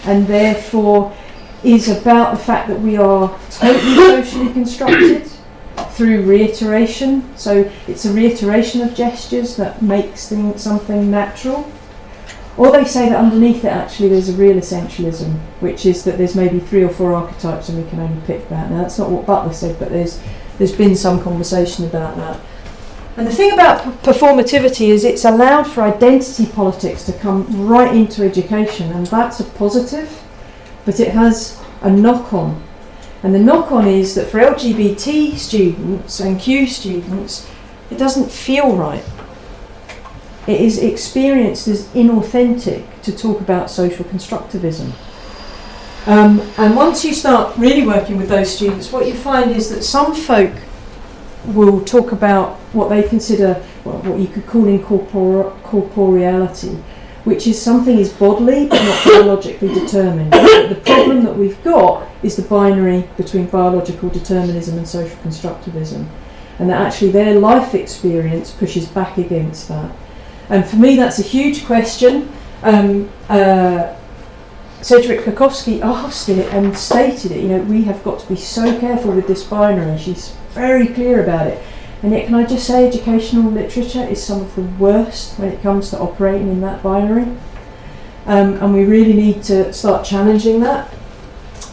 and 0.06 0.28
therefore 0.28 1.16
is 1.64 1.90
about 1.90 2.38
the 2.38 2.44
fact 2.44 2.68
that 2.68 2.80
we 2.80 2.98
are 2.98 3.38
totally 3.50 3.96
socially 4.24 4.54
constructed 4.54 5.30
through 5.92 6.22
reiteration. 6.24 7.36
So 7.36 7.70
it's 7.88 8.06
a 8.06 8.14
reiteration 8.14 8.82
of 8.82 8.94
gestures 8.94 9.56
that 9.58 9.82
makes 9.82 10.30
things, 10.30 10.62
something 10.62 11.10
natural. 11.10 11.70
Or 12.58 12.72
they 12.72 12.86
say 12.86 13.10
that 13.10 13.18
underneath 13.18 13.64
it 13.64 13.72
actually 13.72 14.10
there's 14.10 14.30
a 14.30 14.34
real 14.34 14.58
essentialism, 14.58 15.38
which 15.60 15.86
is 15.86 16.04
that 16.04 16.18
there's 16.18 16.36
maybe 16.36 16.60
three 16.60 16.84
or 16.84 16.90
four 16.90 17.14
archetypes 17.14 17.70
and 17.70 17.84
we 17.84 17.90
can 17.90 18.00
only 18.00 18.22
pick 18.26 18.50
that. 18.50 18.72
Now 18.72 18.82
that's 18.82 18.98
not 18.98 19.12
what 19.12 19.26
Butler 19.26 19.54
said, 19.54 19.78
but 19.80 19.90
there's 19.90 20.20
there's 20.58 20.76
been 20.76 20.96
some 20.96 21.22
conversation 21.22 21.86
about 21.86 22.18
that. 22.18 22.40
And 23.16 23.28
the 23.28 23.32
thing 23.32 23.52
about 23.52 23.82
performativity 24.04 24.90
is 24.90 25.04
it's 25.04 25.26
allowed 25.26 25.64
for 25.64 25.82
identity 25.82 26.48
politics 26.48 27.04
to 27.06 27.14
come 27.14 27.68
right 27.68 27.96
into 27.96 28.24
education, 28.24 28.92
and 28.92 29.06
that's 29.08 29.40
a 29.40 29.44
positive, 29.44 30.24
but 30.86 31.00
it 31.00 31.10
has 31.10 31.62
a 31.82 31.92
knock 31.92 32.34
on 32.34 32.64
and 33.24 33.34
the 33.34 33.40
knock 33.40 33.72
on 33.72 33.88
is 33.88 34.16
that 34.16 34.28
for 34.28 34.40
LGBT 34.40 35.36
students 35.38 36.20
and 36.20 36.40
Q 36.40 36.68
students, 36.68 37.50
it 37.90 37.98
doesn't 37.98 38.32
feel 38.32 38.76
right. 38.76 39.04
It 40.48 40.62
is 40.62 40.80
experienced 40.80 41.68
as 41.68 41.88
inauthentic 41.90 42.86
to 43.02 43.16
talk 43.16 43.42
about 43.42 43.70
social 43.70 44.06
constructivism. 44.06 44.94
Um, 46.06 46.40
and 46.58 46.74
once 46.74 47.04
you 47.04 47.14
start 47.14 47.58
really 47.58 47.86
working 47.86 48.16
with 48.16 48.30
those 48.30 48.56
students, 48.56 48.94
what 48.94 49.06
you 49.06 49.14
find 49.14 49.52
is 49.52 49.70
that 49.70 49.84
some 49.84 50.16
folk 50.16 50.54
will 51.48 51.84
talk 51.84 52.14
about 52.14 52.56
what 52.72 52.88
they 52.88 53.04
consider 53.04 53.62
well, 53.84 53.98
what 54.00 54.20
you 54.20 54.28
could 54.28 54.48
call 54.48 54.64
incorpor- 54.64 55.62
corporeality, 55.64 56.82
which 57.26 57.46
is 57.46 57.62
something 57.62 57.98
is 57.98 58.14
bodily 58.14 58.68
but 58.68 58.82
not 58.82 59.06
biologically 59.06 59.74
determined. 59.74 60.32
the 60.32 60.82
problem 60.86 61.26
that 61.26 61.36
we've 61.36 61.62
got 61.64 62.08
is 62.24 62.38
the 62.38 62.42
binary 62.44 63.08
between 63.18 63.48
biological 63.48 64.08
determinism 64.10 64.78
and 64.78 64.88
social 64.88 65.18
constructivism, 65.18 66.08
and 66.58 66.70
that 66.70 66.82
actually 66.82 67.12
their 67.12 67.38
life 67.38 67.76
experience 67.76 68.52
pushes 68.52 68.88
back 68.88 69.18
against 69.18 69.68
that. 69.68 69.92
And 70.50 70.66
for 70.66 70.78
me, 70.78 70.96
that's 70.96 71.20
a 71.20 71.24
huge 71.24 71.66
question. 71.66 72.32
Um, 72.64 73.10
uh, 73.30 73.94
Sedgwick 74.82 75.22
Kosofsky 75.22 75.82
asked 75.82 76.30
it 76.30 76.52
and 76.54 76.78
stated 76.78 77.32
it. 77.32 77.42
You 77.42 77.50
know, 77.50 77.62
we 77.64 77.84
have 77.84 78.04
got 78.04 78.20
to 78.20 78.28
be 78.28 78.36
so 78.36 78.80
careful 78.80 79.12
with 79.12 79.28
this 79.28 79.44
binary. 79.44 79.98
She's 79.98 80.36
very 80.52 80.88
clear 80.88 81.24
about 81.24 81.48
it. 81.48 81.64
And 82.04 82.12
yet, 82.12 82.28
can 82.28 82.36
I 82.36 82.46
just 82.46 82.68
say, 82.68 82.88
educational 82.88 83.52
literature 83.52 84.04
is 84.04 84.24
some 84.24 84.42
of 84.42 84.56
the 84.56 84.62
worst 84.62 85.38
when 85.40 85.50
it 85.50 85.62
comes 85.64 85.90
to 85.90 86.00
operating 86.00 86.50
in 86.50 86.62
that 86.62 86.84
binary. 86.84 87.28
Um, 88.28 88.54
and 88.56 88.74
we 88.74 88.86
really 88.86 89.14
need 89.14 89.42
to 89.44 89.74
start 89.74 90.06
challenging 90.06 90.60
that. 90.60 90.94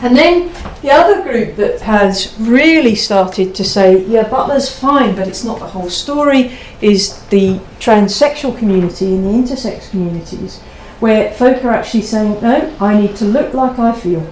And 0.01 0.17
then 0.17 0.53
the 0.83 0.91
other 0.91 1.23
group 1.23 1.57
that 1.57 1.81
has 1.81 2.35
really 2.39 2.95
started 2.95 3.55
to 3.55 3.65
say, 3.65 4.05
yeah, 4.05 4.29
Butler's 4.29 4.69
fine, 4.69 5.15
but 5.15 5.29
it's 5.29 5.45
not 5.45 5.61
the 5.61 5.67
whole 5.67 5.89
story, 5.89 6.59
is 6.81 7.23
the 7.27 7.59
transsexual 7.79 8.59
community 8.59 9.07
and 9.07 9.25
the 9.25 9.31
intersex 9.31 9.91
communities, 9.91 10.61
where 11.01 11.33
folk 11.33 11.65
are 11.65 11.71
actually 11.71 12.03
saying, 12.03 12.43
no, 12.43 12.77
I 12.81 13.01
need 13.01 13.17
to 13.17 13.25
look 13.25 13.55
like 13.55 13.79
I 13.79 13.93
feel. 13.93 14.31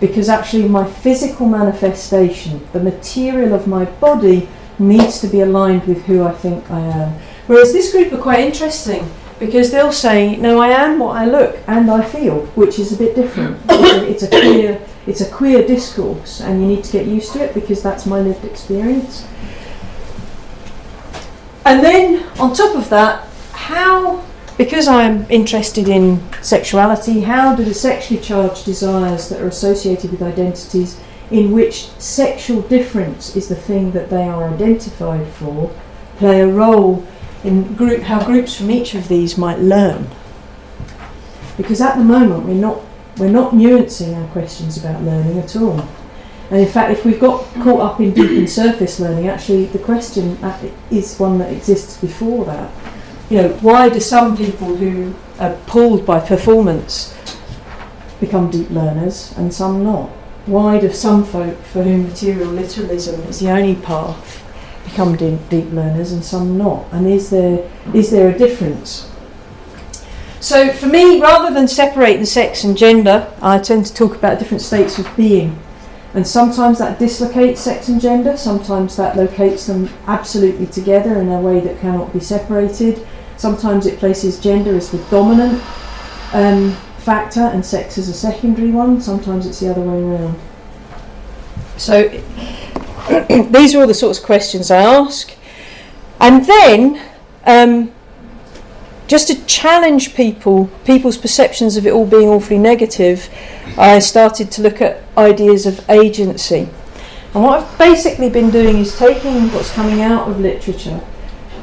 Because 0.00 0.28
actually, 0.28 0.68
my 0.68 0.88
physical 0.88 1.46
manifestation, 1.46 2.66
the 2.72 2.80
material 2.80 3.54
of 3.54 3.66
my 3.66 3.84
body, 3.84 4.48
needs 4.78 5.20
to 5.20 5.26
be 5.26 5.40
aligned 5.40 5.84
with 5.86 6.04
who 6.04 6.22
I 6.22 6.32
think 6.32 6.70
I 6.70 6.80
am. 6.80 7.14
Whereas 7.46 7.72
this 7.72 7.92
group 7.92 8.12
are 8.12 8.22
quite 8.22 8.40
interesting 8.40 9.08
because 9.38 9.70
they'll 9.70 9.92
say, 9.92 10.36
"No, 10.36 10.60
I 10.60 10.68
am 10.68 10.98
what 10.98 11.16
I 11.16 11.26
look 11.26 11.58
and 11.66 11.90
I 11.90 12.02
feel," 12.02 12.40
which 12.54 12.78
is 12.78 12.92
a 12.92 12.96
bit 12.96 13.14
different. 13.14 13.58
it's, 13.68 14.22
a, 14.22 14.28
queer, 14.28 14.80
it's 15.06 15.20
a 15.20 15.30
queer 15.30 15.66
discourse, 15.66 16.40
and 16.40 16.60
you 16.60 16.66
need 16.66 16.84
to 16.84 16.92
get 16.92 17.06
used 17.06 17.32
to 17.32 17.44
it 17.44 17.54
because 17.54 17.82
that's 17.82 18.06
my 18.06 18.20
lived 18.20 18.44
experience. 18.44 19.26
And 21.64 21.84
then 21.84 22.24
on 22.38 22.54
top 22.54 22.74
of 22.76 22.88
that, 22.88 23.28
how, 23.52 24.24
because 24.56 24.88
I'm 24.88 25.26
interested 25.28 25.86
in 25.86 26.22
sexuality, 26.40 27.20
how 27.20 27.54
do 27.54 27.62
the 27.62 27.74
sexually 27.74 28.22
charged 28.22 28.64
desires 28.64 29.28
that 29.28 29.40
are 29.42 29.48
associated 29.48 30.10
with 30.10 30.22
identities 30.22 30.98
in 31.30 31.52
which 31.52 31.90
sexual 31.98 32.62
difference 32.62 33.36
is 33.36 33.48
the 33.48 33.54
thing 33.54 33.90
that 33.92 34.08
they 34.08 34.22
are 34.22 34.44
identified 34.44 35.26
for, 35.26 35.70
play 36.16 36.40
a 36.40 36.48
role 36.48 37.06
in 37.44 37.74
group, 37.74 38.02
how 38.02 38.24
groups 38.24 38.56
from 38.56 38.70
each 38.70 38.94
of 38.94 39.08
these 39.08 39.38
might 39.38 39.58
learn. 39.58 40.08
Because 41.56 41.80
at 41.80 41.96
the 41.96 42.04
moment 42.04 42.46
we're 42.46 42.54
not, 42.54 42.80
we're 43.16 43.30
not 43.30 43.52
nuancing 43.52 44.16
our 44.16 44.28
questions 44.28 44.76
about 44.76 45.02
learning 45.02 45.38
at 45.38 45.56
all. 45.56 45.80
And 46.50 46.60
in 46.60 46.68
fact, 46.68 46.92
if 46.92 47.04
we've 47.04 47.20
got 47.20 47.44
caught 47.54 47.80
up 47.80 48.00
in 48.00 48.14
deep 48.14 48.30
and 48.30 48.48
surface 48.48 48.98
learning, 48.98 49.28
actually 49.28 49.66
the 49.66 49.78
question 49.78 50.36
uh, 50.42 50.70
is 50.90 51.18
one 51.18 51.38
that 51.38 51.52
exists 51.52 51.98
before 51.98 52.44
that. 52.46 52.72
You 53.28 53.42
know, 53.42 53.48
why 53.60 53.88
do 53.90 54.00
some 54.00 54.36
people 54.36 54.74
who 54.74 55.14
are 55.38 55.54
pulled 55.66 56.06
by 56.06 56.20
performance 56.20 57.14
become 58.20 58.50
deep 58.50 58.70
learners 58.70 59.34
and 59.36 59.52
some 59.52 59.84
not? 59.84 60.10
why 60.48 60.80
do 60.80 60.90
some 60.90 61.24
folk 61.24 61.58
for 61.62 61.82
whom 61.82 62.04
material 62.04 62.48
literalism 62.48 63.20
is 63.24 63.40
the 63.40 63.50
only 63.50 63.74
path 63.74 64.42
become 64.88 65.16
deep, 65.16 65.38
deep 65.48 65.70
learners 65.72 66.12
and 66.12 66.24
some 66.24 66.58
not? 66.58 66.86
And 66.92 67.06
is 67.06 67.30
there 67.30 67.70
is 67.94 68.10
there 68.10 68.30
a 68.30 68.38
difference? 68.38 69.10
So 70.40 70.72
for 70.72 70.86
me, 70.86 71.20
rather 71.20 71.52
than 71.52 71.66
separating 71.66 72.24
sex 72.24 72.62
and 72.62 72.76
gender, 72.76 73.32
I 73.42 73.58
tend 73.58 73.86
to 73.86 73.94
talk 73.94 74.14
about 74.14 74.38
different 74.38 74.62
states 74.62 74.98
of 74.98 75.16
being. 75.16 75.58
And 76.14 76.26
sometimes 76.26 76.78
that 76.78 76.98
dislocates 76.98 77.60
sex 77.60 77.88
and 77.88 78.00
gender, 78.00 78.36
sometimes 78.36 78.96
that 78.96 79.16
locates 79.16 79.66
them 79.66 79.90
absolutely 80.06 80.66
together 80.66 81.20
in 81.20 81.28
a 81.28 81.40
way 81.40 81.60
that 81.60 81.80
cannot 81.80 82.12
be 82.12 82.20
separated. 82.20 83.06
Sometimes 83.36 83.86
it 83.86 83.98
places 83.98 84.40
gender 84.40 84.74
as 84.74 84.90
the 84.90 84.98
dominant 85.10 85.62
um, 86.32 86.72
factor 86.98 87.40
and 87.40 87.64
sex 87.64 87.98
is 87.98 88.08
a 88.08 88.14
secondary 88.14 88.70
one. 88.70 89.00
Sometimes 89.00 89.46
it's 89.46 89.60
the 89.60 89.70
other 89.70 89.82
way 89.82 90.02
around. 90.02 90.38
So 91.76 92.10
these 93.50 93.74
are 93.74 93.80
all 93.80 93.86
the 93.86 93.94
sorts 93.94 94.18
of 94.18 94.24
questions 94.24 94.70
I 94.70 94.82
ask. 94.82 95.34
And 96.20 96.44
then, 96.44 97.00
um, 97.44 97.92
just 99.06 99.28
to 99.28 99.44
challenge 99.46 100.14
people, 100.14 100.68
people's 100.84 101.16
perceptions 101.16 101.76
of 101.76 101.86
it 101.86 101.92
all 101.92 102.06
being 102.06 102.28
awfully 102.28 102.58
negative, 102.58 103.30
I 103.78 103.98
started 104.00 104.50
to 104.52 104.62
look 104.62 104.82
at 104.82 105.02
ideas 105.16 105.64
of 105.64 105.88
agency. 105.88 106.68
And 107.34 107.42
what 107.42 107.60
I've 107.60 107.78
basically 107.78 108.28
been 108.28 108.50
doing 108.50 108.78
is 108.78 108.98
taking 108.98 109.50
what's 109.52 109.72
coming 109.72 110.02
out 110.02 110.28
of 110.28 110.40
literature 110.40 111.00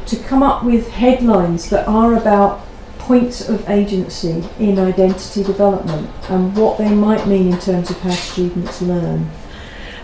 to 0.08 0.16
come 0.18 0.42
up 0.42 0.64
with 0.64 0.90
headlines 0.90 1.70
that 1.70 1.88
are 1.88 2.16
about 2.16 2.66
points 2.98 3.50
of 3.50 3.68
agency 3.70 4.44
in 4.60 4.80
identity 4.80 5.44
development 5.44 6.10
and 6.30 6.56
what 6.56 6.78
they 6.80 6.90
might 6.90 7.28
mean 7.28 7.54
in 7.54 7.60
terms 7.60 7.92
of 7.92 8.00
how 8.00 8.12
students 8.12 8.82
learn. 8.82 9.30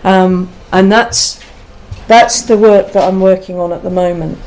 Um, 0.04 0.48
and 0.72 0.90
that's, 0.90 1.40
that's 2.08 2.42
the 2.42 2.56
work 2.56 2.92
that 2.92 3.06
I'm 3.06 3.20
working 3.20 3.58
on 3.58 3.72
at 3.72 3.82
the 3.82 3.90
moment. 3.90 4.38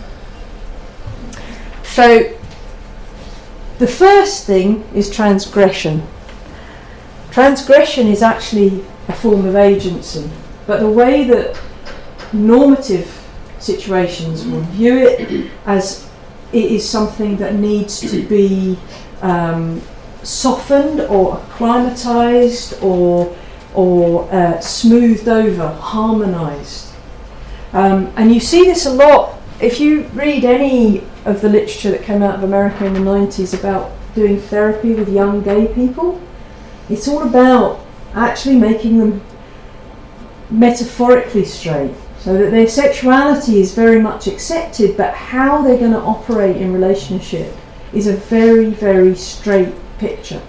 So, 1.83 2.35
the 3.77 3.87
first 3.87 4.45
thing 4.45 4.83
is 4.93 5.09
transgression. 5.09 6.05
Transgression 7.31 8.07
is 8.07 8.21
actually 8.21 8.83
a 9.07 9.13
form 9.13 9.45
of 9.45 9.55
agency, 9.55 10.29
but 10.65 10.79
the 10.79 10.89
way 10.89 11.25
that 11.25 11.61
normative 12.33 13.21
situations 13.59 14.45
will 14.45 14.61
view 14.61 14.97
it 14.97 15.51
as 15.65 16.09
it 16.53 16.71
is 16.71 16.87
something 16.87 17.35
that 17.37 17.55
needs 17.55 17.99
to 17.99 18.23
be 18.27 18.77
um, 19.21 19.81
softened 20.23 21.01
or 21.01 21.37
acclimatized 21.37 22.81
or 22.81 23.35
or 23.75 24.31
uh, 24.31 24.59
smoothed 24.59 25.27
over, 25.27 25.67
harmonized. 25.67 26.93
Um, 27.73 28.11
and 28.15 28.33
you 28.33 28.39
see 28.39 28.63
this 28.63 28.85
a 28.85 28.93
lot 28.93 29.37
if 29.59 29.79
you 29.79 30.03
read 30.13 30.43
any 30.43 31.03
of 31.25 31.41
the 31.41 31.49
literature 31.49 31.91
that 31.91 32.03
came 32.03 32.21
out 32.21 32.35
of 32.35 32.43
America 32.43 32.85
in 32.85 32.93
the 32.93 32.99
90s 32.99 33.57
about 33.57 33.91
doing 34.13 34.39
therapy 34.39 34.93
with 34.93 35.09
young 35.09 35.41
gay 35.41 35.67
people. 35.73 36.21
It's 36.89 37.07
all 37.07 37.23
about 37.23 37.85
actually 38.13 38.55
making 38.55 38.99
them 38.99 39.21
metaphorically 40.49 41.45
straight 41.45 41.93
so 42.19 42.37
that 42.37 42.51
their 42.51 42.67
sexuality 42.67 43.59
is 43.59 43.75
very 43.75 44.01
much 44.01 44.27
accepted, 44.27 44.97
but 44.97 45.13
how 45.13 45.61
they're 45.61 45.77
going 45.77 45.91
to 45.91 45.99
operate 45.99 46.57
in 46.57 46.73
relationship 46.73 47.53
is 47.93 48.07
a 48.07 48.13
very, 48.13 48.69
very 48.69 49.15
straight 49.15 49.73
picture. 49.99 50.41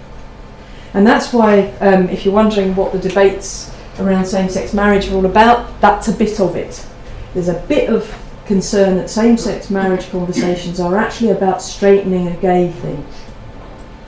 And 0.97 1.05
that's 1.05 1.31
why, 1.31 1.67
um, 1.79 2.09
if 2.09 2.25
you're 2.25 2.33
wondering 2.33 2.75
what 2.75 2.91
the 2.91 2.97
debates 2.97 3.71
around 3.99 4.25
same 4.25 4.49
sex 4.49 4.73
marriage 4.73 5.07
are 5.09 5.13
all 5.13 5.27
about, 5.27 5.79
that's 5.79 6.07
a 6.07 6.11
bit 6.11 6.39
of 6.39 6.55
it. 6.55 6.83
There's 7.35 7.49
a 7.49 7.61
bit 7.67 7.87
of 7.87 8.11
concern 8.47 8.97
that 8.97 9.07
same 9.07 9.37
sex 9.37 9.69
marriage 9.69 10.09
conversations 10.09 10.79
are 10.79 10.97
actually 10.97 11.29
about 11.29 11.61
straightening 11.61 12.29
a 12.29 12.35
gay 12.37 12.71
thing. 12.71 13.05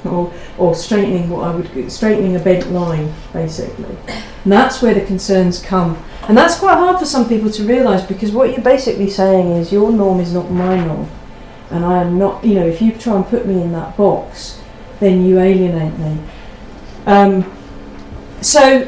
Or, 0.03 0.33
or 0.57 0.73
straightening 0.73 1.29
what 1.29 1.43
I 1.43 1.55
would 1.55 1.91
straightening 1.91 2.35
a 2.35 2.39
bent 2.39 2.71
line, 2.71 3.13
basically. 3.33 3.95
And 4.43 4.51
that's 4.51 4.81
where 4.81 4.95
the 4.95 5.05
concerns 5.05 5.61
come. 5.61 6.03
And 6.27 6.35
that's 6.35 6.57
quite 6.57 6.73
hard 6.73 6.97
for 6.97 7.05
some 7.05 7.29
people 7.29 7.51
to 7.51 7.63
realise 7.65 8.01
because 8.01 8.31
what 8.31 8.49
you're 8.49 8.61
basically 8.61 9.11
saying 9.11 9.51
is 9.51 9.71
your 9.71 9.91
norm 9.91 10.19
is 10.19 10.33
not 10.33 10.49
my 10.49 10.83
norm. 10.83 11.07
And 11.69 11.85
I 11.85 12.01
am 12.01 12.17
not, 12.17 12.43
you 12.43 12.55
know, 12.55 12.65
if 12.65 12.81
you 12.81 12.93
try 12.93 13.15
and 13.15 13.27
put 13.27 13.45
me 13.45 13.61
in 13.61 13.73
that 13.73 13.95
box, 13.95 14.59
then 14.99 15.23
you 15.23 15.37
alienate 15.37 15.99
me. 15.99 16.17
Um, 17.09 17.43
so 18.39 18.87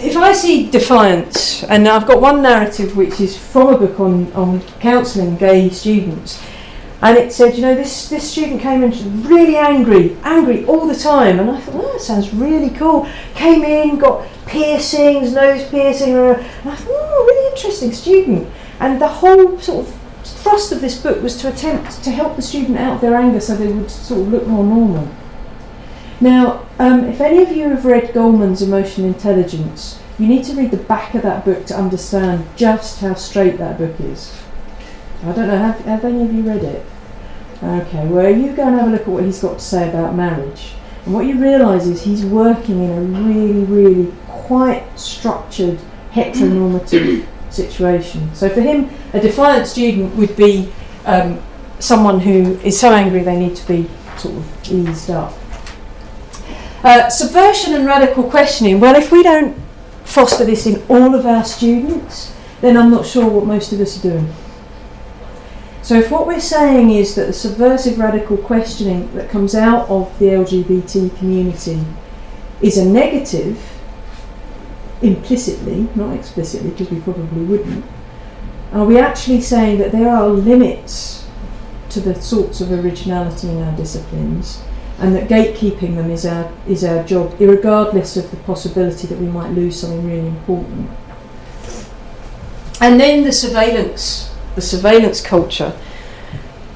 if 0.00 0.16
I 0.16 0.32
see 0.32 0.70
defiance, 0.70 1.62
and 1.64 1.86
I've 1.86 2.06
got 2.06 2.22
one 2.22 2.40
narrative 2.40 2.96
which 2.96 3.20
is 3.20 3.36
from 3.36 3.74
a 3.74 3.76
book 3.76 4.00
on, 4.00 4.32
on 4.32 4.62
counselling 4.80 5.36
gay 5.36 5.68
students, 5.68 6.42
and 7.02 7.18
it 7.18 7.34
said, 7.34 7.54
you 7.54 7.60
know, 7.60 7.74
this, 7.74 8.08
this 8.08 8.30
student 8.30 8.62
came 8.62 8.82
in 8.82 9.24
really 9.24 9.58
angry, 9.58 10.16
angry 10.22 10.64
all 10.64 10.86
the 10.86 10.94
time, 10.94 11.38
and 11.38 11.50
I 11.50 11.60
thought, 11.60 11.74
well, 11.74 11.92
that 11.92 12.00
sounds 12.00 12.32
really 12.32 12.70
cool. 12.70 13.06
Came 13.34 13.62
in, 13.62 13.98
got 13.98 14.26
piercings, 14.46 15.34
nose 15.34 15.68
piercing, 15.68 16.14
and 16.14 16.38
I 16.64 16.74
thought, 16.74 16.88
oh, 16.88 17.24
really 17.26 17.54
interesting 17.54 17.92
student. 17.92 18.50
And 18.80 18.98
the 18.98 19.08
whole 19.08 19.60
sort 19.60 19.86
of 19.86 19.94
thrust 20.24 20.72
of 20.72 20.80
this 20.80 20.98
book 20.98 21.22
was 21.22 21.36
to 21.42 21.52
attempt 21.52 22.02
to 22.04 22.10
help 22.10 22.36
the 22.36 22.42
student 22.42 22.78
out 22.78 22.94
of 22.94 23.00
their 23.02 23.16
anger 23.16 23.38
so 23.38 23.54
they 23.54 23.70
would 23.70 23.90
sort 23.90 24.22
of 24.22 24.28
look 24.28 24.46
more 24.46 24.64
normal. 24.64 25.14
Now, 26.24 26.66
um, 26.78 27.04
if 27.04 27.20
any 27.20 27.42
of 27.42 27.52
you 27.52 27.68
have 27.68 27.84
read 27.84 28.14
Goleman's 28.14 28.62
Emotional 28.62 29.08
Intelligence, 29.08 30.00
you 30.18 30.26
need 30.26 30.42
to 30.44 30.54
read 30.54 30.70
the 30.70 30.78
back 30.78 31.14
of 31.14 31.20
that 31.20 31.44
book 31.44 31.66
to 31.66 31.76
understand 31.76 32.46
just 32.56 33.00
how 33.00 33.12
straight 33.12 33.58
that 33.58 33.76
book 33.76 34.00
is. 34.00 34.34
I 35.22 35.32
don't 35.32 35.48
know, 35.48 35.58
have, 35.58 35.80
have 35.80 36.02
any 36.02 36.22
of 36.22 36.32
you 36.32 36.40
read 36.40 36.64
it? 36.64 36.86
Okay, 37.62 38.06
well, 38.06 38.34
you 38.34 38.56
go 38.56 38.66
and 38.66 38.76
have 38.76 38.88
a 38.88 38.92
look 38.92 39.02
at 39.02 39.08
what 39.08 39.22
he's 39.22 39.38
got 39.38 39.58
to 39.58 39.64
say 39.64 39.86
about 39.86 40.14
marriage. 40.14 40.72
And 41.04 41.12
what 41.12 41.26
you 41.26 41.38
realise 41.38 41.84
is 41.84 42.02
he's 42.02 42.24
working 42.24 42.82
in 42.82 42.90
a 42.90 43.02
really, 43.02 43.64
really 43.64 44.14
quite 44.26 44.98
structured 44.98 45.78
heteronormative 46.12 47.26
situation. 47.50 48.34
So 48.34 48.48
for 48.48 48.62
him, 48.62 48.88
a 49.12 49.20
defiant 49.20 49.66
student 49.66 50.16
would 50.16 50.34
be 50.36 50.72
um, 51.04 51.42
someone 51.80 52.18
who 52.18 52.58
is 52.60 52.80
so 52.80 52.94
angry 52.94 53.22
they 53.22 53.38
need 53.38 53.56
to 53.56 53.68
be 53.68 53.90
sort 54.16 54.36
of 54.36 54.72
eased 54.72 55.10
up. 55.10 55.34
Uh, 56.84 57.08
subversion 57.08 57.72
and 57.72 57.86
radical 57.86 58.22
questioning. 58.22 58.78
Well, 58.78 58.94
if 58.94 59.10
we 59.10 59.22
don't 59.22 59.56
foster 60.04 60.44
this 60.44 60.66
in 60.66 60.82
all 60.90 61.14
of 61.14 61.24
our 61.24 61.42
students, 61.42 62.34
then 62.60 62.76
I'm 62.76 62.90
not 62.90 63.06
sure 63.06 63.26
what 63.26 63.46
most 63.46 63.72
of 63.72 63.80
us 63.80 63.98
are 63.98 64.02
doing. 64.02 64.30
So, 65.80 65.98
if 65.98 66.10
what 66.10 66.26
we're 66.26 66.40
saying 66.40 66.90
is 66.90 67.14
that 67.14 67.26
the 67.26 67.32
subversive 67.32 67.98
radical 67.98 68.36
questioning 68.36 69.14
that 69.14 69.30
comes 69.30 69.54
out 69.54 69.88
of 69.88 70.18
the 70.18 70.26
LGBT 70.26 71.16
community 71.16 71.80
is 72.60 72.76
a 72.76 72.84
negative, 72.84 73.58
implicitly, 75.00 75.88
not 75.94 76.14
explicitly, 76.14 76.68
because 76.68 76.90
we 76.90 77.00
probably 77.00 77.44
wouldn't, 77.44 77.82
are 78.72 78.84
we 78.84 78.98
actually 78.98 79.40
saying 79.40 79.78
that 79.78 79.90
there 79.90 80.10
are 80.10 80.28
limits 80.28 81.26
to 81.88 82.00
the 82.00 82.20
sorts 82.20 82.60
of 82.60 82.70
originality 82.70 83.48
in 83.48 83.62
our 83.62 83.74
disciplines? 83.74 84.62
And 84.98 85.14
that 85.14 85.28
gatekeeping 85.28 85.96
them 85.96 86.10
is 86.10 86.24
our 86.24 86.52
is 86.68 86.84
our 86.84 87.02
job, 87.04 87.34
regardless 87.40 88.16
of 88.16 88.30
the 88.30 88.36
possibility 88.38 89.06
that 89.08 89.18
we 89.18 89.26
might 89.26 89.50
lose 89.50 89.80
something 89.80 90.06
really 90.06 90.28
important. 90.28 90.90
And 92.80 93.00
then 93.00 93.24
the 93.24 93.32
surveillance, 93.32 94.34
the 94.54 94.60
surveillance 94.60 95.20
culture. 95.20 95.76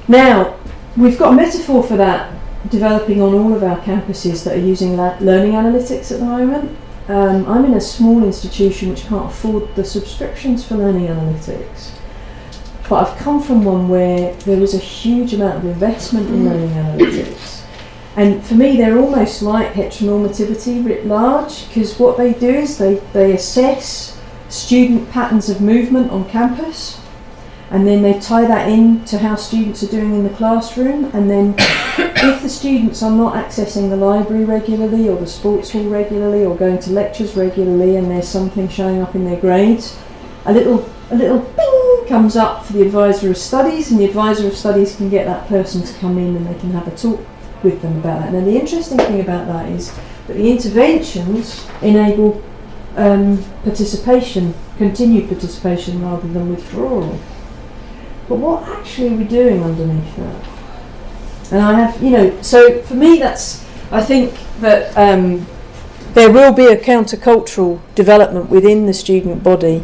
Now, 0.07 0.57
we've 0.97 1.17
got 1.17 1.33
a 1.33 1.35
metaphor 1.35 1.83
for 1.83 1.97
that 1.97 2.33
developing 2.69 3.21
on 3.21 3.33
all 3.33 3.53
of 3.53 3.63
our 3.63 3.79
campuses 3.79 4.43
that 4.43 4.57
are 4.57 4.59
using 4.59 4.97
learning 4.97 5.53
analytics 5.53 6.11
at 6.11 6.19
the 6.19 6.25
moment. 6.25 6.77
Um, 7.07 7.47
I'm 7.47 7.65
in 7.65 7.73
a 7.73 7.81
small 7.81 8.23
institution 8.23 8.89
which 8.89 9.03
can't 9.03 9.31
afford 9.31 9.75
the 9.75 9.83
subscriptions 9.83 10.67
for 10.67 10.75
learning 10.75 11.07
analytics. 11.07 11.91
But 12.87 13.07
I've 13.07 13.17
come 13.17 13.41
from 13.41 13.63
one 13.63 13.87
where 13.87 14.33
there 14.33 14.59
was 14.59 14.73
a 14.73 14.79
huge 14.79 15.33
amount 15.33 15.57
of 15.57 15.65
investment 15.65 16.27
in 16.27 16.45
learning 16.45 16.69
analytics 16.69 17.38
and 18.19 18.43
for 18.43 18.55
me, 18.55 18.75
they're 18.75 18.99
almost 18.99 19.41
like 19.41 19.71
heteronormativity 19.71 20.85
writ 20.85 21.05
large 21.05 21.69
because 21.69 21.97
what 21.97 22.17
they 22.17 22.33
do 22.33 22.49
is 22.49 22.77
they, 22.77 22.95
they 23.13 23.31
assess 23.31 24.19
student 24.49 25.09
patterns 25.09 25.47
of 25.47 25.61
movement 25.61 26.11
on 26.11 26.29
campus 26.29 26.99
and 27.71 27.87
then 27.87 28.01
they 28.01 28.19
tie 28.19 28.45
that 28.45 28.67
in 28.67 29.05
to 29.05 29.19
how 29.19 29.37
students 29.37 29.83
are 29.83 29.87
doing 29.87 30.13
in 30.13 30.25
the 30.25 30.31
classroom. 30.31 31.05
And 31.13 31.29
then, 31.29 31.55
if 31.97 32.41
the 32.41 32.49
students 32.49 33.01
are 33.01 33.11
not 33.11 33.35
accessing 33.35 33.89
the 33.89 33.95
library 33.95 34.43
regularly 34.43 35.07
or 35.07 35.15
the 35.15 35.25
sports 35.25 35.71
hall 35.71 35.87
regularly 35.87 36.43
or 36.43 36.57
going 36.57 36.79
to 36.79 36.91
lectures 36.91 37.37
regularly, 37.37 37.95
and 37.95 38.11
there's 38.11 38.27
something 38.27 38.67
showing 38.67 39.01
up 39.01 39.15
in 39.15 39.23
their 39.23 39.39
grades, 39.39 39.97
a 40.43 40.51
little 40.51 40.89
a 41.09 41.15
little 41.15 41.39
ping 41.39 42.07
comes 42.09 42.35
up 42.35 42.65
for 42.65 42.73
the 42.73 42.81
advisor 42.81 43.29
of 43.29 43.37
studies, 43.37 43.91
and 43.91 43.99
the 44.01 44.05
advisor 44.05 44.45
of 44.45 44.57
studies 44.57 44.97
can 44.97 45.09
get 45.09 45.25
that 45.25 45.47
person 45.47 45.83
to 45.83 45.93
come 45.99 46.17
in 46.17 46.35
and 46.35 46.45
they 46.45 46.59
can 46.59 46.71
have 46.71 46.85
a 46.85 46.97
talk 46.97 47.21
with 47.63 47.81
them 47.81 47.97
about 47.97 48.21
that. 48.21 48.33
Now, 48.33 48.43
the 48.43 48.59
interesting 48.59 48.97
thing 48.97 49.19
about 49.21 49.47
that 49.47 49.69
is 49.69 49.93
that 50.27 50.33
the 50.33 50.51
interventions 50.51 51.67
enable 51.81 52.43
um, 52.95 53.43
participation, 53.63 54.53
continued 54.77 55.27
participation 55.27 56.01
rather 56.01 56.27
than 56.27 56.49
withdrawal. 56.49 57.19
But 58.27 58.35
what 58.35 58.67
actually 58.69 59.13
are 59.13 59.17
we 59.17 59.23
doing 59.23 59.63
underneath 59.63 60.15
that? 60.17 60.45
And 61.51 61.61
I 61.61 61.79
have, 61.79 62.01
you 62.03 62.11
know, 62.11 62.41
so 62.41 62.81
for 62.83 62.93
me, 62.93 63.17
that's, 63.17 63.65
I 63.91 64.03
think 64.03 64.37
that 64.59 64.95
um, 64.95 65.47
there 66.13 66.31
will 66.31 66.53
be 66.53 66.67
a 66.67 66.77
countercultural 66.77 67.81
development 67.95 68.49
within 68.49 68.85
the 68.85 68.93
student 68.93 69.43
body, 69.43 69.83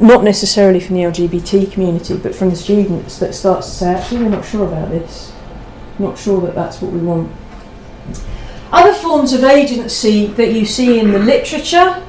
not 0.00 0.24
necessarily 0.24 0.80
from 0.80 0.96
the 0.96 1.02
LGBT 1.02 1.70
community, 1.70 2.16
but 2.16 2.34
from 2.34 2.50
the 2.50 2.56
students 2.56 3.18
that 3.20 3.34
starts 3.34 3.68
to 3.68 3.72
say, 3.72 3.94
actually, 3.94 4.24
we're 4.24 4.30
not 4.30 4.44
sure 4.44 4.66
about 4.66 4.90
this 4.90 5.32
not 5.98 6.18
sure 6.18 6.40
that 6.42 6.54
that's 6.54 6.80
what 6.80 6.92
we 6.92 7.00
want. 7.00 7.30
Other 8.72 8.94
forms 8.94 9.32
of 9.32 9.44
agency 9.44 10.26
that 10.26 10.52
you 10.52 10.66
see 10.66 10.98
in 10.98 11.12
the 11.12 11.18
literature, 11.18 12.02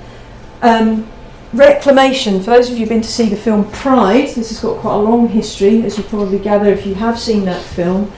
um, 0.62 1.08
reclamation. 1.54 2.39
For 2.39 2.52
those 2.52 2.69
of 2.69 2.73
you 2.73 2.80
who've 2.80 2.89
been 2.89 3.02
to 3.02 3.08
see 3.08 3.30
the 3.30 3.38
film 3.38 3.69
Pride, 3.71 4.30
this 4.30 4.50
has 4.50 4.60
got 4.60 4.80
quite 4.80 4.95
a 4.95 4.97
long 4.97 5.28
history, 5.30 5.84
as 5.84 5.97
you 5.97 6.04
probably 6.04 6.39
gather 6.39 6.69
if 6.69 6.86
you 6.86 6.95
have 6.95 7.19
seen 7.19 7.45
that 7.45 7.62
film. 7.62 8.12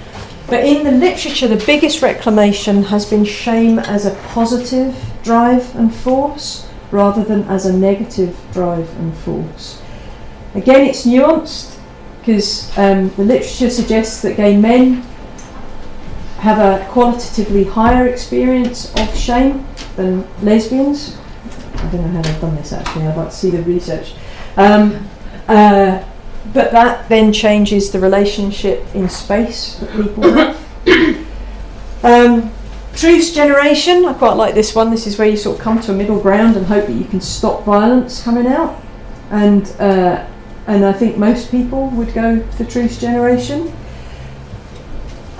But 0.47 0.65
in 0.65 0.84
the 0.84 0.91
literature, 0.91 1.47
the 1.47 1.63
biggest 1.65 2.01
reclamation 2.01 2.84
has 2.84 3.05
been 3.05 3.23
shame 3.23 3.77
as 3.77 4.05
a 4.05 4.15
positive 4.29 4.95
drive 5.21 5.75
and 5.75 5.93
force 5.93 6.67
rather 6.91 7.23
than 7.23 7.43
as 7.43 7.65
a 7.65 7.73
negative 7.73 8.36
drive 8.51 8.89
and 8.99 9.15
force. 9.17 9.82
Again, 10.55 10.88
it's 10.88 11.05
nuanced 11.05 11.77
because 12.19 12.75
um, 12.77 13.10
the 13.15 13.23
literature 13.23 13.69
suggests 13.69 14.21
that 14.23 14.38
gay 14.38 14.58
men 14.58 15.03
have 16.39 16.60
a 16.60 16.86
qualitatively 16.91 17.63
higher 17.63 18.08
experience 18.08 18.93
of 18.95 19.15
shame 19.15 19.65
than 19.95 20.28
lesbians. 20.41 21.17
I 21.75 21.89
don't 21.91 22.02
know 22.02 22.08
how 22.08 22.21
they've 22.21 22.41
done 22.41 22.56
this 22.56 22.73
actually, 22.73 23.08
I'd 23.08 23.17
like 23.17 23.30
to 23.30 23.36
see 23.36 23.49
the 23.49 23.62
research. 23.63 24.13
Um, 24.58 25.08
uh, 25.47 26.04
but 26.54 26.71
that 26.71 27.10
then 27.10 27.32
changes 27.34 27.91
the 27.91 27.99
relationship 27.99 28.84
in 28.95 29.10
space 29.10 29.75
that 29.75 29.91
people 29.91 30.32
have. 30.32 30.60
Um, 32.02 32.52
truth 32.95 33.34
generation, 33.34 34.06
I 34.06 34.13
quite 34.13 34.34
like 34.34 34.56
this 34.56 34.73
one. 34.73 34.89
This 34.89 35.06
is 35.06 35.17
where 35.17 35.28
you 35.28 35.36
sort 35.36 35.58
of 35.58 35.63
come 35.63 35.82
to 35.82 35.91
a 35.91 35.95
middle 35.95 36.19
ground 36.19 36.56
and 36.56 36.65
hope 36.65 36.88
that 36.88 36.93
you 36.93 37.06
can 37.06 37.19
stop 37.19 37.65
violence 37.65 38.23
coming 38.23 38.47
out. 38.47 38.82
And 39.32 39.69
uh, 39.80 40.25
and 40.67 40.86
I 40.86 40.93
think 40.93 41.17
most 41.17 41.52
people 41.52 41.89
would 41.91 42.13
go 42.13 42.41
for 42.52 42.63
truth 42.63 42.99
generation. 42.99 43.73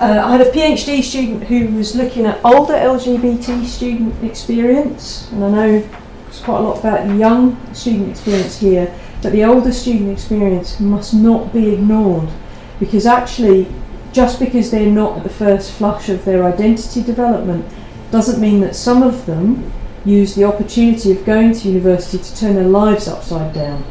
Uh, 0.00 0.18
I 0.24 0.32
had 0.32 0.40
a 0.40 0.50
PhD 0.50 1.02
student 1.02 1.44
who 1.44 1.68
was 1.76 1.94
looking 1.94 2.24
at 2.24 2.42
older 2.42 2.72
LGBT 2.72 3.66
student 3.66 4.24
experience, 4.24 5.30
and 5.30 5.44
I 5.44 5.50
know 5.50 5.88
it's 6.26 6.40
quite 6.40 6.60
a 6.60 6.62
lot 6.62 6.78
about 6.78 7.06
young 7.18 7.74
student 7.74 8.08
experience 8.08 8.58
here, 8.58 8.98
but 9.20 9.32
the 9.32 9.44
older 9.44 9.70
student 9.70 10.10
experience 10.10 10.80
must 10.80 11.12
not 11.12 11.52
be 11.52 11.74
ignored 11.74 12.30
because 12.78 13.04
actually, 13.04 13.70
just 14.10 14.38
because 14.40 14.70
they're 14.70 14.90
not 14.90 15.18
at 15.18 15.22
the 15.22 15.28
first 15.28 15.70
flush 15.72 16.08
of 16.08 16.24
their 16.24 16.44
identity 16.44 17.02
development 17.02 17.66
doesn't 18.10 18.40
mean 18.40 18.60
that 18.60 18.74
some 18.74 19.02
of 19.02 19.26
them 19.26 19.70
use 20.06 20.34
the 20.34 20.44
opportunity 20.44 21.12
of 21.12 21.26
going 21.26 21.52
to 21.52 21.68
university 21.68 22.16
to 22.16 22.36
turn 22.36 22.54
their 22.54 22.64
lives 22.64 23.06
upside 23.06 23.52
down. 23.52 23.84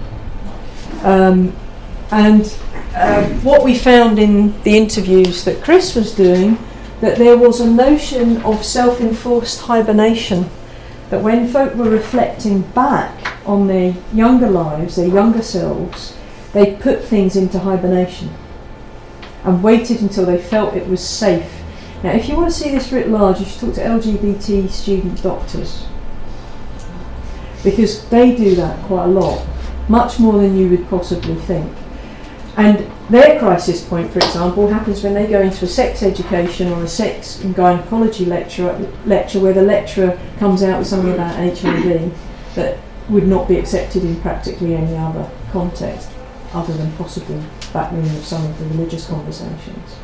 Um, 1.03 1.55
and 2.11 2.45
uh, 2.95 3.27
what 3.39 3.63
we 3.63 3.77
found 3.77 4.19
in 4.19 4.61
the 4.63 4.77
interviews 4.77 5.43
that 5.45 5.63
Chris 5.63 5.95
was 5.95 6.13
doing, 6.13 6.57
that 7.01 7.17
there 7.17 7.37
was 7.37 7.59
a 7.59 7.69
notion 7.69 8.41
of 8.43 8.65
self 8.65 8.99
enforced 8.99 9.61
hibernation. 9.61 10.49
That 11.09 11.23
when 11.23 11.47
folk 11.47 11.73
were 11.73 11.89
reflecting 11.89 12.61
back 12.61 13.35
on 13.47 13.67
their 13.67 13.95
younger 14.13 14.49
lives, 14.49 14.95
their 14.95 15.07
younger 15.07 15.41
selves, 15.41 16.15
they 16.53 16.75
put 16.75 17.03
things 17.03 17.35
into 17.35 17.59
hibernation 17.59 18.29
and 19.43 19.63
waited 19.63 20.01
until 20.01 20.25
they 20.25 20.37
felt 20.37 20.75
it 20.75 20.87
was 20.87 21.05
safe. 21.05 21.51
Now, 22.03 22.11
if 22.11 22.29
you 22.29 22.35
want 22.35 22.51
to 22.51 22.57
see 22.57 22.69
this 22.69 22.91
writ 22.91 23.09
large, 23.09 23.39
you 23.39 23.45
should 23.45 23.59
talk 23.59 23.73
to 23.75 23.81
LGBT 23.81 24.69
student 24.69 25.21
doctors 25.23 25.85
because 27.63 28.07
they 28.09 28.35
do 28.35 28.55
that 28.55 28.79
quite 28.85 29.05
a 29.05 29.07
lot 29.07 29.45
much 29.89 30.19
more 30.19 30.33
than 30.33 30.55
you 30.55 30.69
would 30.69 30.87
possibly 30.89 31.35
think. 31.35 31.75
And 32.59 32.91
their 33.09 33.39
crisis 33.39 33.81
point, 33.85 34.11
for 34.11 34.19
example, 34.19 34.67
happens 34.67 35.01
when 35.01 35.13
they 35.13 35.27
go 35.27 35.39
into 35.39 35.63
a 35.63 35.67
sex 35.67 36.03
education 36.03 36.69
or 36.73 36.83
a 36.83 36.89
sex 36.89 37.41
and 37.41 37.55
gynecology 37.55 38.25
lecture, 38.25 38.77
lecture 39.05 39.39
where 39.39 39.53
the 39.53 39.61
lecturer 39.61 40.19
comes 40.39 40.61
out 40.61 40.79
with 40.79 40.87
something 40.87 41.13
about 41.13 41.35
HIV 41.35 42.13
that 42.55 42.77
would 43.07 43.25
not 43.25 43.47
be 43.47 43.57
accepted 43.57 44.03
in 44.03 44.19
practically 44.19 44.75
any 44.75 44.97
other 44.97 45.31
context, 45.53 46.11
other 46.53 46.73
than 46.73 46.91
possibly 46.97 47.41
backroom 47.71 48.03
of 48.03 48.25
some 48.25 48.45
of 48.45 48.59
the 48.59 48.65
religious 48.75 49.07
conversations. 49.07 49.95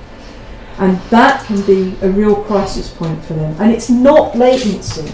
And 0.78 0.98
that 1.10 1.44
can 1.46 1.62
be 1.66 1.98
a 2.04 2.10
real 2.10 2.42
crisis 2.44 2.90
point 2.90 3.22
for 3.26 3.34
them. 3.34 3.54
And 3.60 3.70
it's 3.70 3.90
not 3.90 4.38
latency 4.38 5.12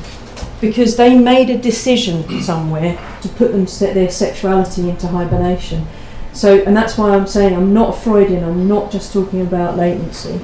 because 0.60 0.95
they 0.95 1.17
made 1.17 1.49
a 1.49 1.58
decision 1.58 2.39
somewhere 2.43 2.99
to 3.23 3.30
put 3.30 3.51
them 3.51 3.65
their 3.65 4.12
sexuality 4.12 4.91
into 4.91 5.08
hibernation. 5.08 5.88
So, 6.34 6.63
and 6.63 6.76
that's 6.76 6.98
why 6.98 7.15
I'm 7.15 7.28
saying 7.28 7.56
I'm 7.56 7.74
not 7.74 7.91
Freudian. 7.91 8.44
I'm 8.44 8.67
not 8.67 8.91
just 8.91 9.13
talking 9.13 9.41
about 9.41 9.78
latency. 9.78 10.41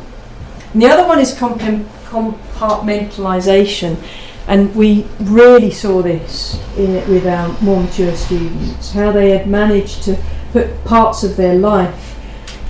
And 0.74 0.82
the 0.82 0.88
other 0.88 1.08
one 1.08 1.20
is 1.20 1.34
compartmentalization, 1.34 3.98
and 4.48 4.76
we 4.76 5.06
really 5.22 5.72
saw 5.72 6.02
this 6.02 6.62
in, 6.78 6.94
with 7.10 7.26
our 7.26 7.50
more 7.62 7.82
mature 7.82 8.14
students, 8.16 8.92
how 8.92 9.12
they 9.12 9.32
had 9.32 9.48
managed 9.48 10.04
to 10.04 10.18
put 10.52 10.84
parts 10.86 11.24
of 11.24 11.38
their 11.38 11.56
life 11.56 12.16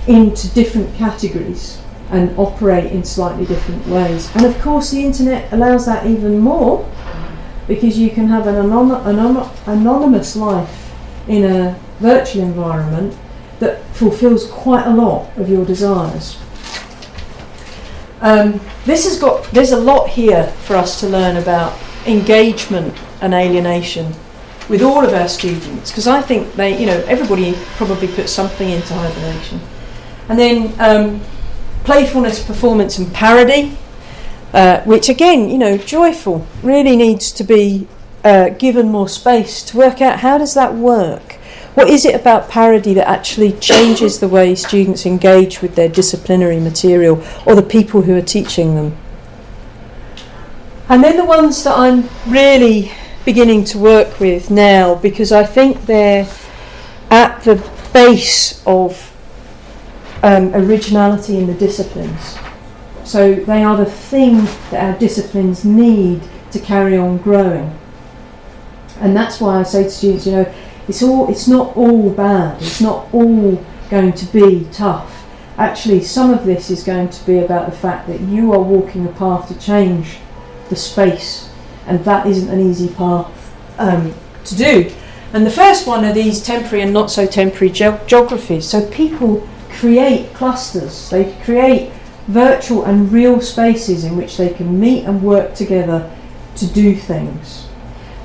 into 0.08 0.48
different 0.54 0.94
categories 0.96 1.78
and 2.10 2.36
operate 2.38 2.90
in 2.92 3.04
slightly 3.04 3.44
different 3.44 3.86
ways. 3.86 4.34
And 4.34 4.46
of 4.46 4.58
course, 4.60 4.90
the 4.90 5.04
internet 5.04 5.52
allows 5.52 5.84
that 5.86 6.06
even 6.06 6.38
more 6.38 6.88
because 7.66 7.98
you 7.98 8.10
can 8.10 8.28
have 8.28 8.46
an 8.46 8.56
anon- 8.56 9.06
anon- 9.06 9.50
anonymous 9.66 10.34
life 10.34 10.90
in 11.28 11.44
a 11.44 11.78
virtual 12.00 12.42
environment 12.42 13.16
that 13.58 13.84
fulfills 13.94 14.46
quite 14.50 14.86
a 14.86 14.90
lot 14.90 15.36
of 15.36 15.48
your 15.48 15.64
desires. 15.64 16.38
Um, 18.20 18.60
this 18.84 19.04
has 19.04 19.18
got 19.18 19.44
there's 19.52 19.72
a 19.72 19.80
lot 19.80 20.08
here 20.08 20.46
for 20.64 20.76
us 20.76 21.00
to 21.00 21.08
learn 21.08 21.36
about 21.36 21.78
engagement 22.06 22.96
and 23.20 23.32
alienation 23.34 24.12
with 24.68 24.82
all 24.82 25.04
of 25.04 25.14
our 25.14 25.28
students 25.28 25.90
because 25.90 26.06
I 26.06 26.20
think 26.20 26.54
they 26.54 26.78
you 26.78 26.86
know 26.86 26.98
everybody 27.06 27.54
probably 27.76 28.08
puts 28.08 28.32
something 28.32 28.68
into 28.68 28.92
hibernation 28.94 29.60
and 30.28 30.38
then 30.38 30.74
um, 30.80 31.20
playfulness 31.84 32.44
performance 32.44 32.98
and 32.98 33.12
parody 33.14 33.76
uh, 34.52 34.82
which 34.84 35.08
again, 35.08 35.50
you 35.50 35.58
know, 35.58 35.76
joyful 35.76 36.46
really 36.62 36.96
needs 36.96 37.30
to 37.32 37.44
be 37.44 37.86
uh, 38.24 38.48
given 38.50 38.88
more 38.88 39.08
space 39.08 39.62
to 39.62 39.76
work 39.76 40.00
out 40.00 40.20
how 40.20 40.38
does 40.38 40.54
that 40.54 40.74
work. 40.74 41.37
What 41.78 41.90
is 41.90 42.04
it 42.04 42.16
about 42.16 42.48
parody 42.48 42.92
that 42.94 43.06
actually 43.06 43.52
changes 43.52 44.18
the 44.18 44.26
way 44.26 44.56
students 44.56 45.06
engage 45.06 45.62
with 45.62 45.76
their 45.76 45.88
disciplinary 45.88 46.58
material 46.58 47.22
or 47.46 47.54
the 47.54 47.62
people 47.62 48.02
who 48.02 48.16
are 48.16 48.20
teaching 48.20 48.74
them? 48.74 48.96
And 50.88 51.04
then 51.04 51.16
the 51.16 51.24
ones 51.24 51.62
that 51.62 51.78
I'm 51.78 52.08
really 52.26 52.90
beginning 53.24 53.62
to 53.66 53.78
work 53.78 54.18
with 54.18 54.50
now 54.50 54.96
because 54.96 55.30
I 55.30 55.44
think 55.44 55.86
they're 55.86 56.28
at 57.12 57.44
the 57.44 57.64
base 57.92 58.60
of 58.66 59.14
um, 60.24 60.52
originality 60.56 61.38
in 61.38 61.46
the 61.46 61.54
disciplines. 61.54 62.36
So 63.04 63.36
they 63.36 63.62
are 63.62 63.76
the 63.76 63.86
thing 63.86 64.46
that 64.72 64.82
our 64.82 64.98
disciplines 64.98 65.64
need 65.64 66.22
to 66.50 66.58
carry 66.58 66.96
on 66.96 67.18
growing. 67.18 67.78
And 68.98 69.16
that's 69.16 69.40
why 69.40 69.60
I 69.60 69.62
say 69.62 69.84
to 69.84 69.90
students, 69.90 70.26
you 70.26 70.32
know, 70.32 70.54
it's 70.88 71.02
all 71.02 71.30
it's 71.30 71.46
not 71.46 71.76
all 71.76 72.10
bad, 72.10 72.60
it's 72.62 72.80
not 72.80 73.12
all 73.12 73.64
going 73.90 74.12
to 74.12 74.26
be 74.26 74.66
tough. 74.72 75.26
Actually 75.56 76.02
some 76.02 76.32
of 76.32 76.44
this 76.44 76.70
is 76.70 76.82
going 76.82 77.08
to 77.10 77.26
be 77.26 77.38
about 77.38 77.70
the 77.70 77.76
fact 77.76 78.06
that 78.08 78.20
you 78.20 78.52
are 78.52 78.60
walking 78.60 79.06
a 79.06 79.12
path 79.12 79.48
to 79.48 79.58
change 79.58 80.18
the 80.68 80.76
space 80.76 81.50
and 81.86 82.04
that 82.04 82.26
isn't 82.26 82.50
an 82.50 82.60
easy 82.60 82.88
path 82.88 83.54
um, 83.78 84.14
to 84.44 84.54
do. 84.56 84.92
And 85.32 85.44
the 85.44 85.50
first 85.50 85.86
one 85.86 86.04
are 86.04 86.12
these 86.12 86.42
temporary 86.42 86.82
and 86.82 86.92
not 86.92 87.10
so 87.10 87.26
temporary 87.26 87.70
ge- 87.70 88.06
geographies. 88.06 88.66
So 88.66 88.88
people 88.90 89.46
create 89.70 90.32
clusters, 90.34 91.10
they 91.10 91.34
create 91.44 91.92
virtual 92.26 92.84
and 92.84 93.10
real 93.12 93.40
spaces 93.40 94.04
in 94.04 94.16
which 94.16 94.36
they 94.36 94.50
can 94.50 94.78
meet 94.78 95.04
and 95.04 95.22
work 95.22 95.54
together 95.54 96.14
to 96.56 96.66
do 96.66 96.94
things. 96.94 97.67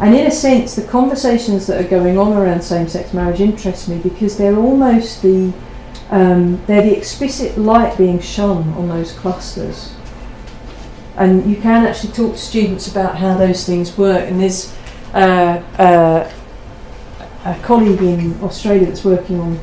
And 0.03 0.13
in 0.13 0.27
a 0.27 0.31
sense, 0.31 0.75
the 0.75 0.83
conversations 0.83 1.65
that 1.67 1.79
are 1.79 1.87
going 1.87 2.17
on 2.17 2.33
around 2.33 2.61
same-sex 2.61 3.13
marriage 3.13 3.39
interest 3.39 3.87
me 3.87 3.99
because 3.99 4.37
they're 4.37 4.57
almost 4.57 5.21
the 5.21 5.53
um, 6.09 6.61
they're 6.65 6.81
the 6.81 6.95
explicit 6.95 7.57
light 7.57 7.97
being 7.97 8.19
shone 8.19 8.67
on 8.73 8.89
those 8.89 9.13
clusters. 9.13 9.95
And 11.15 11.49
you 11.49 11.55
can 11.55 11.85
actually 11.87 12.11
talk 12.11 12.33
to 12.33 12.37
students 12.37 12.89
about 12.91 13.17
how 13.17 13.37
those 13.37 13.65
things 13.65 13.97
work. 13.97 14.29
And 14.29 14.41
there's 14.41 14.75
uh, 15.13 15.63
uh, 15.79 16.29
a 17.45 17.59
colleague 17.61 18.01
in 18.01 18.37
Australia 18.43 18.85
that's 18.87 19.05
working 19.05 19.39
on 19.39 19.57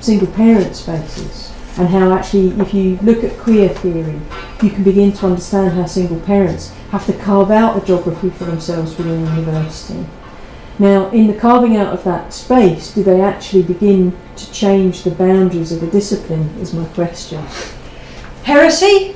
single 0.00 0.26
parent 0.26 0.74
spaces 0.74 1.52
and 1.78 1.88
how 1.88 2.12
actually, 2.12 2.48
if 2.60 2.74
you 2.74 2.98
look 3.02 3.22
at 3.22 3.38
queer 3.38 3.68
theory, 3.68 4.20
you 4.60 4.70
can 4.70 4.82
begin 4.82 5.12
to 5.12 5.26
understand 5.26 5.72
how 5.72 5.86
single 5.86 6.18
parents 6.18 6.74
have 6.92 7.06
to 7.06 7.12
carve 7.14 7.50
out 7.50 7.82
a 7.82 7.86
geography 7.86 8.28
for 8.28 8.44
themselves 8.44 8.96
within 8.98 9.24
the 9.24 9.30
university. 9.30 10.06
Now, 10.78 11.08
in 11.08 11.26
the 11.26 11.32
carving 11.32 11.78
out 11.78 11.94
of 11.94 12.04
that 12.04 12.34
space, 12.34 12.92
do 12.92 13.02
they 13.02 13.22
actually 13.22 13.62
begin 13.62 14.14
to 14.36 14.52
change 14.52 15.02
the 15.02 15.10
boundaries 15.10 15.72
of 15.72 15.80
the 15.80 15.86
discipline? 15.86 16.50
Is 16.60 16.74
my 16.74 16.84
question. 16.86 17.42
Heresy, 18.44 19.14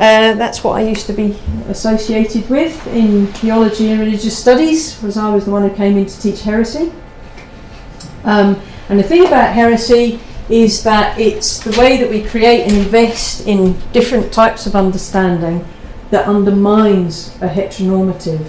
uh, 0.00 0.34
that's 0.34 0.64
what 0.64 0.78
I 0.78 0.88
used 0.88 1.06
to 1.08 1.12
be 1.12 1.38
associated 1.68 2.48
with 2.48 2.86
in 2.86 3.26
theology 3.26 3.90
and 3.90 4.00
religious 4.00 4.36
studies, 4.38 5.02
was 5.02 5.18
I 5.18 5.28
was 5.28 5.44
the 5.44 5.50
one 5.50 5.68
who 5.68 5.76
came 5.76 5.98
in 5.98 6.06
to 6.06 6.20
teach 6.20 6.40
heresy. 6.40 6.92
Um, 8.24 8.58
and 8.88 8.98
the 8.98 9.02
thing 9.02 9.26
about 9.26 9.52
heresy 9.52 10.18
is 10.48 10.82
that 10.84 11.18
it's 11.20 11.58
the 11.58 11.78
way 11.78 11.98
that 11.98 12.08
we 12.08 12.22
create 12.22 12.62
and 12.62 12.72
invest 12.72 13.46
in 13.46 13.78
different 13.92 14.32
types 14.32 14.64
of 14.64 14.74
understanding 14.74 15.62
that 16.10 16.26
undermines 16.26 17.36
a 17.42 17.48
heteronormative 17.48 18.48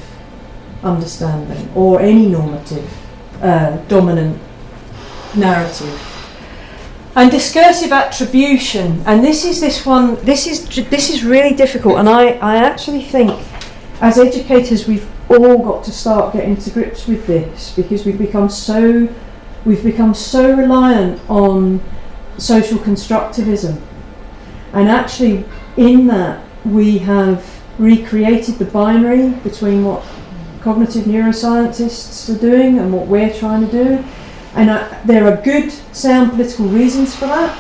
understanding 0.84 1.70
or 1.76 2.00
any 2.00 2.26
normative 2.26 2.90
uh, 3.42 3.78
dominant 3.88 4.40
narrative. 5.36 6.06
And 7.16 7.32
discursive 7.32 7.92
attribution, 7.92 9.04
and 9.06 9.24
this 9.24 9.44
is 9.44 9.60
this 9.60 9.86
one. 9.86 10.16
This 10.24 10.48
is 10.48 10.68
this 10.90 11.10
is 11.10 11.24
really 11.24 11.56
difficult, 11.56 11.98
and 11.98 12.08
I, 12.08 12.34
I 12.34 12.58
actually 12.58 13.02
think, 13.02 13.38
as 14.00 14.18
educators, 14.18 14.88
we've 14.88 15.08
all 15.30 15.58
got 15.58 15.84
to 15.84 15.92
start 15.92 16.34
getting 16.34 16.56
to 16.58 16.70
grips 16.70 17.08
with 17.08 17.26
this 17.28 17.74
because 17.76 18.06
we've 18.06 18.18
become 18.18 18.50
so 18.50 19.10
we've 19.66 19.84
become 19.84 20.14
so 20.14 20.56
reliant 20.56 21.20
on 21.30 21.82
social 22.38 22.78
constructivism. 22.78 23.82
And 24.72 24.88
actually, 24.88 25.46
in 25.78 26.08
that, 26.08 26.44
we 26.66 26.98
have 27.00 27.62
recreated 27.78 28.56
the 28.56 28.66
binary 28.66 29.30
between 29.40 29.84
what 29.84 30.06
cognitive 30.62 31.06
neuroscientists 31.06 32.34
are 32.34 32.40
doing 32.40 32.80
and 32.80 32.94
what 32.94 33.08
we're 33.08 33.34
trying 33.34 33.66
to 33.66 33.72
do. 33.72 34.04
And 34.56 34.70
uh, 34.70 35.00
there 35.06 35.26
are 35.26 35.42
good, 35.42 35.72
sound 35.96 36.32
political 36.32 36.66
reasons 36.68 37.16
for 37.16 37.28
that, 37.28 37.58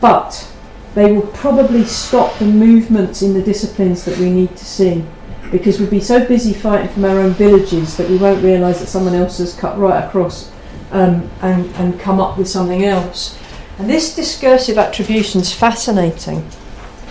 but 0.00 0.50
they 0.94 1.12
will 1.12 1.26
probably 1.28 1.84
stop 1.84 2.36
the 2.38 2.46
movements 2.46 3.22
in 3.22 3.32
the 3.32 3.42
disciplines 3.42 4.04
that 4.04 4.18
we 4.18 4.30
need 4.30 4.56
to 4.56 4.64
see 4.64 5.04
because 5.52 5.80
we'd 5.80 5.90
be 5.90 6.00
so 6.00 6.26
busy 6.26 6.52
fighting 6.52 6.88
from 6.88 7.04
our 7.04 7.18
own 7.18 7.32
villages 7.32 7.96
that 7.96 8.08
we 8.08 8.16
won't 8.16 8.42
realise 8.42 8.80
that 8.80 8.86
someone 8.86 9.14
else 9.14 9.38
has 9.38 9.54
cut 9.54 9.76
right 9.78 10.04
across 10.04 10.50
um, 10.92 11.28
and, 11.42 11.66
and 11.76 11.98
come 12.00 12.20
up 12.20 12.38
with 12.38 12.48
something 12.48 12.84
else. 12.84 13.38
And 13.78 13.88
this 13.88 14.14
discursive 14.14 14.78
attribution 14.78 15.40
is 15.40 15.52
fascinating. 15.52 16.48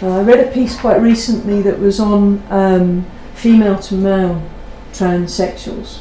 Uh, 0.01 0.19
I 0.19 0.21
read 0.21 0.47
a 0.47 0.51
piece 0.51 0.79
quite 0.79 1.01
recently 1.01 1.61
that 1.61 1.77
was 1.77 1.99
on 1.99 2.41
um, 2.49 3.05
female 3.33 3.77
to 3.79 3.95
male 3.95 4.41
transsexuals. 4.93 5.99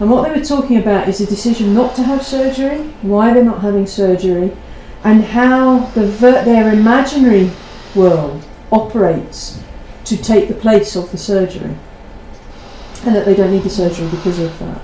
And 0.00 0.10
what 0.10 0.26
they 0.26 0.38
were 0.38 0.44
talking 0.44 0.78
about 0.78 1.08
is 1.08 1.18
the 1.18 1.26
decision 1.26 1.74
not 1.74 1.94
to 1.96 2.02
have 2.02 2.24
surgery, 2.24 2.82
why 3.02 3.34
they're 3.34 3.44
not 3.44 3.60
having 3.60 3.86
surgery, 3.86 4.56
and 5.04 5.22
how 5.22 5.86
the 5.90 6.06
ver- 6.06 6.44
their 6.44 6.72
imaginary 6.72 7.50
world 7.94 8.42
operates 8.72 9.62
to 10.04 10.16
take 10.16 10.48
the 10.48 10.54
place 10.54 10.96
of 10.96 11.10
the 11.10 11.18
surgery. 11.18 11.76
And 13.04 13.14
that 13.14 13.26
they 13.26 13.34
don't 13.34 13.52
need 13.52 13.62
the 13.62 13.70
surgery 13.70 14.08
because 14.08 14.38
of 14.38 14.58
that. 14.60 14.82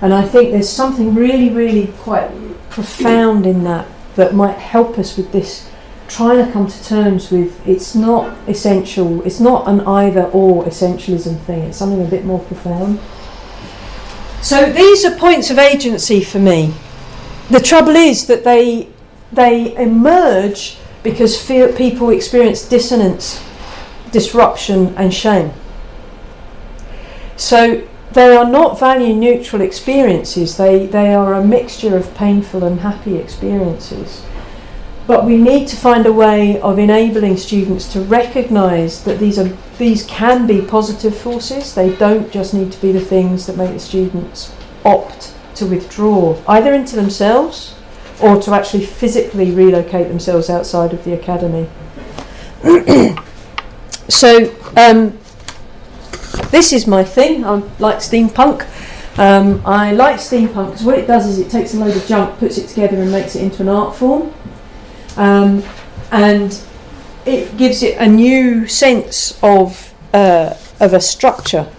And 0.00 0.12
I 0.12 0.26
think 0.26 0.50
there's 0.50 0.68
something 0.68 1.14
really, 1.14 1.50
really 1.50 1.86
quite 1.98 2.30
profound 2.68 3.46
in 3.46 3.62
that 3.64 3.86
that 4.16 4.34
might 4.34 4.58
help 4.58 4.98
us 4.98 5.16
with 5.16 5.30
this 5.30 5.70
trying 6.12 6.44
to 6.44 6.52
come 6.52 6.66
to 6.66 6.84
terms 6.84 7.30
with 7.30 7.66
it's 7.66 7.94
not 7.94 8.36
essential, 8.48 9.22
it's 9.22 9.40
not 9.40 9.66
an 9.66 9.80
either 9.80 10.24
or 10.24 10.64
essentialism 10.64 11.40
thing, 11.40 11.62
it's 11.62 11.78
something 11.78 12.02
a 12.02 12.10
bit 12.10 12.24
more 12.24 12.40
profound. 12.40 13.00
So 14.42 14.70
these 14.72 15.04
are 15.04 15.16
points 15.16 15.50
of 15.50 15.58
agency 15.58 16.22
for 16.22 16.38
me. 16.38 16.74
The 17.50 17.60
trouble 17.60 17.96
is 17.96 18.26
that 18.26 18.44
they 18.44 18.88
they 19.32 19.74
emerge 19.76 20.76
because 21.02 21.40
feel, 21.40 21.72
people 21.72 22.10
experience 22.10 22.68
dissonance, 22.68 23.42
disruption, 24.10 24.94
and 24.96 25.12
shame. 25.12 25.52
So 27.36 27.86
they 28.12 28.36
are 28.36 28.48
not 28.48 28.78
value 28.78 29.14
neutral 29.14 29.62
experiences, 29.62 30.56
they, 30.56 30.86
they 30.86 31.14
are 31.14 31.34
a 31.34 31.44
mixture 31.44 31.96
of 31.96 32.14
painful 32.14 32.62
and 32.62 32.80
happy 32.80 33.16
experiences. 33.16 34.22
But 35.06 35.24
we 35.24 35.36
need 35.36 35.66
to 35.68 35.76
find 35.76 36.06
a 36.06 36.12
way 36.12 36.60
of 36.60 36.78
enabling 36.78 37.36
students 37.36 37.92
to 37.92 38.00
recognise 38.00 39.02
that 39.04 39.18
these, 39.18 39.38
are, 39.38 39.48
these 39.78 40.06
can 40.06 40.46
be 40.46 40.62
positive 40.62 41.16
forces, 41.16 41.74
they 41.74 41.94
don't 41.96 42.30
just 42.30 42.54
need 42.54 42.70
to 42.72 42.80
be 42.80 42.92
the 42.92 43.00
things 43.00 43.46
that 43.46 43.56
make 43.56 43.72
the 43.72 43.80
students 43.80 44.54
opt 44.84 45.34
to 45.56 45.66
withdraw, 45.66 46.40
either 46.46 46.72
into 46.72 46.96
themselves 46.96 47.74
or 48.22 48.40
to 48.40 48.52
actually 48.52 48.84
physically 48.84 49.50
relocate 49.50 50.08
themselves 50.08 50.48
outside 50.48 50.92
of 50.92 51.02
the 51.04 51.12
academy. 51.12 51.68
so, 54.08 54.54
um, 54.76 55.18
this 56.50 56.72
is 56.72 56.86
my 56.86 57.02
thing. 57.02 57.44
I 57.44 57.54
like 57.78 57.96
steampunk. 57.96 58.66
Um, 59.18 59.62
I 59.66 59.92
like 59.92 60.16
steampunk 60.16 60.70
because 60.70 60.84
what 60.84 60.98
it 60.98 61.06
does 61.06 61.26
is 61.26 61.38
it 61.38 61.50
takes 61.50 61.74
a 61.74 61.78
load 61.78 61.96
of 61.96 62.06
junk, 62.06 62.38
puts 62.38 62.56
it 62.56 62.68
together, 62.68 63.00
and 63.02 63.10
makes 63.10 63.34
it 63.34 63.42
into 63.42 63.62
an 63.62 63.68
art 63.68 63.96
form. 63.96 64.32
Um, 65.16 65.62
and 66.10 66.60
it 67.24 67.56
gives 67.56 67.82
it 67.82 67.98
a 67.98 68.06
new 68.06 68.66
sense 68.66 69.38
of, 69.42 69.94
uh, 70.12 70.54
of 70.80 70.92
a 70.92 71.00
structure. 71.00 71.70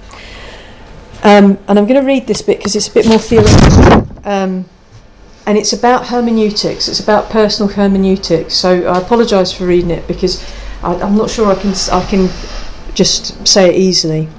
Um, 1.24 1.58
and 1.68 1.80
I'm 1.80 1.86
going 1.86 2.00
to 2.00 2.06
read 2.06 2.28
this 2.28 2.42
bit 2.42 2.58
because 2.58 2.76
it's 2.76 2.88
a 2.88 2.94
bit 2.94 3.08
more 3.08 3.20
theoretical. 3.20 4.08
Um, 4.26 4.66
and 5.46 5.58
it's 5.58 5.74
about 5.74 6.08
hermeneutics. 6.08 6.88
It's 6.88 7.00
about 7.00 7.30
personal 7.30 7.72
hermeneutics. 7.72 8.54
So 8.54 8.88
I 8.88 9.00
apologise 9.00 9.52
for 9.52 9.66
reading 9.66 9.92
it 9.92 10.08
because 10.08 10.44
I, 10.82 10.96
am 10.96 11.16
not 11.16 11.30
sure 11.30 11.52
I 11.52 11.56
can 11.56 11.74
I 11.92 12.06
can 12.06 12.30
just 12.94 13.46
say 13.48 13.70
it 13.70 13.76
easily. 13.76 14.30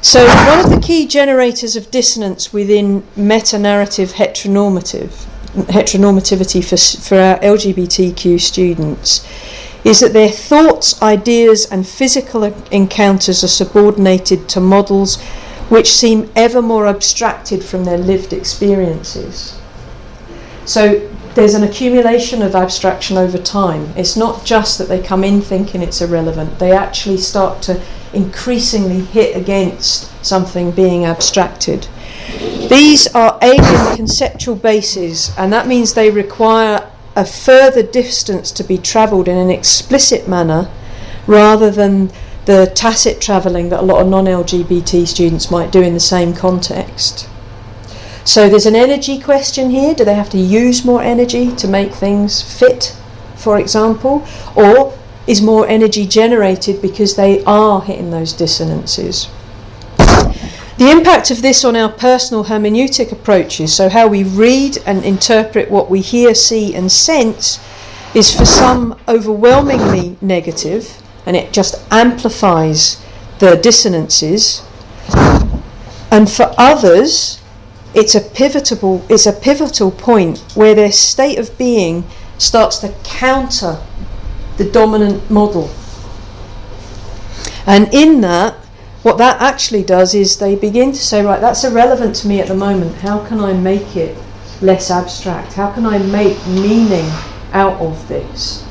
So 0.00 0.26
one 0.26 0.64
of 0.64 0.70
the 0.70 0.80
key 0.82 1.06
generators 1.06 1.76
of 1.76 1.90
dissonance 1.90 2.52
within 2.52 3.02
meta-narrative 3.16 4.12
heteronormative 4.12 5.26
heteronormativity 5.54 6.62
for 6.62 6.76
for 7.06 7.16
uh, 7.16 7.34
our 7.34 7.38
LGBTQ 7.40 8.40
students 8.40 9.26
is 9.84 10.00
that 10.00 10.14
their 10.14 10.30
thoughts, 10.30 11.00
ideas, 11.02 11.66
and 11.66 11.86
physical 11.86 12.44
encounters 12.70 13.44
are 13.44 13.48
subordinated 13.48 14.48
to 14.48 14.60
models 14.60 15.20
which 15.68 15.92
seem 15.92 16.30
ever 16.34 16.62
more 16.62 16.86
abstracted 16.86 17.62
from 17.62 17.84
their 17.84 17.98
lived 17.98 18.32
experiences. 18.32 19.58
So 20.64 21.10
there's 21.34 21.54
an 21.54 21.64
accumulation 21.64 22.42
of 22.42 22.54
abstraction 22.54 23.16
over 23.16 23.38
time. 23.38 23.92
It's 23.96 24.16
not 24.16 24.44
just 24.44 24.78
that 24.78 24.88
they 24.88 25.02
come 25.02 25.24
in 25.24 25.40
thinking 25.40 25.82
it's 25.82 26.00
irrelevant, 26.00 26.58
they 26.58 26.72
actually 26.72 27.18
start 27.18 27.60
to 27.62 27.82
increasingly 28.12 29.00
hit 29.00 29.36
against 29.36 30.10
something 30.24 30.70
being 30.70 31.04
abstracted. 31.04 31.88
These 32.68 33.06
are 33.14 33.38
alien 33.42 33.96
conceptual 33.96 34.56
bases, 34.56 35.32
and 35.36 35.52
that 35.52 35.66
means 35.66 35.94
they 35.94 36.10
require 36.10 36.90
a 37.16 37.24
further 37.24 37.82
distance 37.82 38.50
to 38.52 38.64
be 38.64 38.78
travelled 38.78 39.28
in 39.28 39.36
an 39.36 39.50
explicit 39.50 40.26
manner 40.28 40.70
rather 41.26 41.70
than 41.70 42.10
the 42.46 42.70
tacit 42.74 43.20
travelling 43.20 43.68
that 43.70 43.80
a 43.80 43.82
lot 43.82 44.02
of 44.02 44.08
non 44.08 44.24
LGBT 44.24 45.06
students 45.06 45.50
might 45.50 45.70
do 45.70 45.80
in 45.80 45.94
the 45.94 46.00
same 46.00 46.34
context. 46.34 47.28
So 48.24 48.48
there's 48.48 48.66
an 48.66 48.76
energy 48.76 49.20
question 49.20 49.70
here. 49.70 49.94
Do 49.94 50.04
they 50.04 50.14
have 50.14 50.30
to 50.30 50.38
use 50.38 50.84
more 50.84 51.02
energy 51.02 51.54
to 51.56 51.68
make 51.68 51.92
things 51.92 52.40
fit, 52.40 52.96
for 53.36 53.58
example? 53.58 54.26
Or 54.56 54.96
is 55.26 55.40
more 55.42 55.66
energy 55.68 56.06
generated 56.06 56.80
because 56.80 57.16
they 57.16 57.44
are 57.44 57.82
hitting 57.82 58.10
those 58.10 58.32
dissonances? 58.32 59.28
The 60.76 60.90
impact 60.90 61.30
of 61.30 61.40
this 61.40 61.64
on 61.64 61.76
our 61.76 61.88
personal 61.88 62.44
hermeneutic 62.44 63.12
approaches, 63.12 63.72
so 63.72 63.88
how 63.88 64.08
we 64.08 64.24
read 64.24 64.78
and 64.86 65.04
interpret 65.04 65.70
what 65.70 65.88
we 65.88 66.00
hear, 66.00 66.34
see, 66.34 66.74
and 66.74 66.90
sense, 66.90 67.60
is 68.12 68.36
for 68.36 68.44
some 68.44 68.98
overwhelmingly 69.06 70.16
negative, 70.20 71.00
and 71.26 71.36
it 71.36 71.52
just 71.52 71.76
amplifies 71.92 73.00
the 73.38 73.56
dissonances. 73.56 74.62
And 76.10 76.30
for 76.30 76.52
others, 76.58 77.40
it's 77.94 78.16
a 78.16 78.20
pivotal 78.20 79.04
it's 79.08 79.26
a 79.26 79.32
pivotal 79.32 79.92
point 79.92 80.40
where 80.56 80.74
their 80.74 80.90
state 80.90 81.38
of 81.38 81.56
being 81.56 82.04
starts 82.38 82.78
to 82.78 82.92
counter 83.04 83.80
the 84.56 84.68
dominant 84.68 85.30
model. 85.30 85.70
And 87.66 87.92
in 87.94 88.20
that, 88.22 88.56
what 89.04 89.18
that 89.18 89.40
actually 89.40 89.82
does 89.82 90.14
is 90.14 90.38
they 90.38 90.56
begin 90.56 90.90
to 90.90 90.98
say, 90.98 91.22
right, 91.22 91.38
that's 91.38 91.62
irrelevant 91.62 92.16
to 92.16 92.26
me 92.26 92.40
at 92.40 92.48
the 92.48 92.54
moment. 92.54 92.94
How 92.96 93.24
can 93.26 93.38
I 93.38 93.52
make 93.52 93.96
it 93.96 94.16
less 94.62 94.90
abstract? 94.90 95.52
How 95.52 95.70
can 95.72 95.84
I 95.84 95.98
make 95.98 96.38
meaning 96.46 97.06
out 97.52 97.78
of 97.82 98.08
this? 98.08 98.66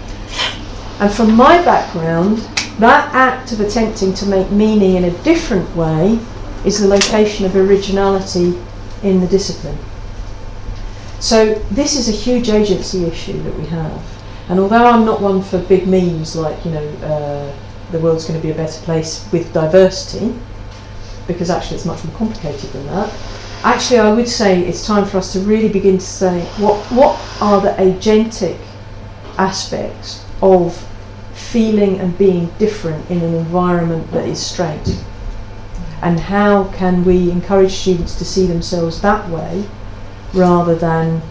And 0.99 1.13
from 1.13 1.35
my 1.35 1.63
background, 1.63 2.39
that 2.79 3.13
act 3.13 3.51
of 3.51 3.59
attempting 3.59 4.15
to 4.15 4.25
make 4.25 4.49
meaning 4.49 4.95
in 4.95 5.03
a 5.03 5.23
different 5.23 5.69
way 5.75 6.17
is 6.65 6.79
the 6.79 6.87
location 6.87 7.45
of 7.45 7.55
originality 7.55 8.59
in 9.03 9.19
the 9.19 9.27
discipline. 9.27 9.77
So 11.19 11.53
this 11.69 11.95
is 11.95 12.09
a 12.09 12.11
huge 12.11 12.49
agency 12.49 13.05
issue 13.05 13.39
that 13.43 13.55
we 13.55 13.67
have. 13.67 14.01
And 14.49 14.59
although 14.59 14.87
I'm 14.87 15.05
not 15.05 15.21
one 15.21 15.43
for 15.43 15.59
big 15.59 15.87
memes 15.87 16.35
like, 16.35 16.65
you 16.65 16.71
know, 16.71 16.87
uh, 17.03 17.55
the 17.93 17.99
world's 17.99 18.25
going 18.25 18.39
to 18.39 18.45
be 18.45 18.51
a 18.51 18.55
better 18.55 18.81
place 18.83 19.25
with 19.31 19.53
diversity, 19.53 20.35
because 21.27 21.49
actually 21.49 21.77
it's 21.77 21.85
much 21.85 22.03
more 22.03 22.15
complicated 22.17 22.69
than 22.71 22.85
that, 22.87 23.13
actually 23.63 23.99
I 23.99 24.11
would 24.13 24.27
say 24.27 24.61
it's 24.61 24.85
time 24.85 25.05
for 25.05 25.17
us 25.17 25.31
to 25.33 25.39
really 25.39 25.69
begin 25.69 25.97
to 25.97 26.05
say 26.05 26.41
what, 26.57 26.83
what 26.91 27.17
are 27.41 27.61
the 27.61 27.71
agentic 27.81 28.59
aspects 29.37 30.25
of 30.41 30.77
feeling 31.33 31.99
and 31.99 32.17
being 32.17 32.47
different 32.59 33.09
in 33.09 33.21
an 33.21 33.33
environment 33.35 34.11
that 34.11 34.27
is 34.27 34.45
straight 34.45 35.01
and 36.01 36.19
how 36.19 36.65
can 36.73 37.05
we 37.05 37.31
encourage 37.31 37.71
students 37.71 38.17
to 38.17 38.25
see 38.25 38.45
themselves 38.45 39.01
that 39.01 39.29
way 39.29 39.65
rather 40.33 40.75
than 40.75 41.21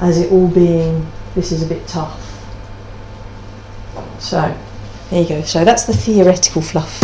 as 0.00 0.18
it 0.18 0.32
all 0.32 0.48
being 0.48 1.06
this 1.34 1.52
is 1.52 1.62
a 1.62 1.66
bit 1.66 1.86
tough. 1.86 2.20
So 4.18 4.56
there 5.10 5.22
you 5.22 5.28
go. 5.28 5.42
So 5.42 5.64
that's 5.64 5.84
the 5.84 5.92
theoretical 5.92 6.62
fluff. 6.62 7.02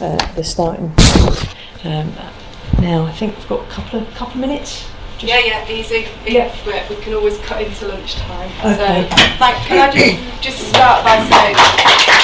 Uh, 0.00 0.16
the 0.34 0.44
starting. 0.44 0.92
Um, 1.84 2.12
now 2.80 3.04
I 3.04 3.12
think 3.12 3.36
we've 3.36 3.48
got 3.48 3.66
a 3.66 3.70
couple 3.70 4.00
of 4.00 4.08
couple 4.14 4.34
of 4.34 4.40
minutes. 4.40 4.86
Yeah, 5.20 5.38
yeah, 5.38 5.68
easy. 5.68 6.06
Yeah. 6.26 6.50
We, 6.66 6.96
we 6.96 7.02
can 7.02 7.14
always 7.14 7.38
cut 7.38 7.60
into 7.62 7.88
lunchtime. 7.88 8.50
Okay. 8.64 9.06
So, 9.10 9.16
thank, 9.36 9.56
can 9.66 9.90
I 9.90 9.92
just, 9.92 10.42
just 10.42 10.68
start 10.68 11.04
by 11.04 11.18
saying 11.28 12.19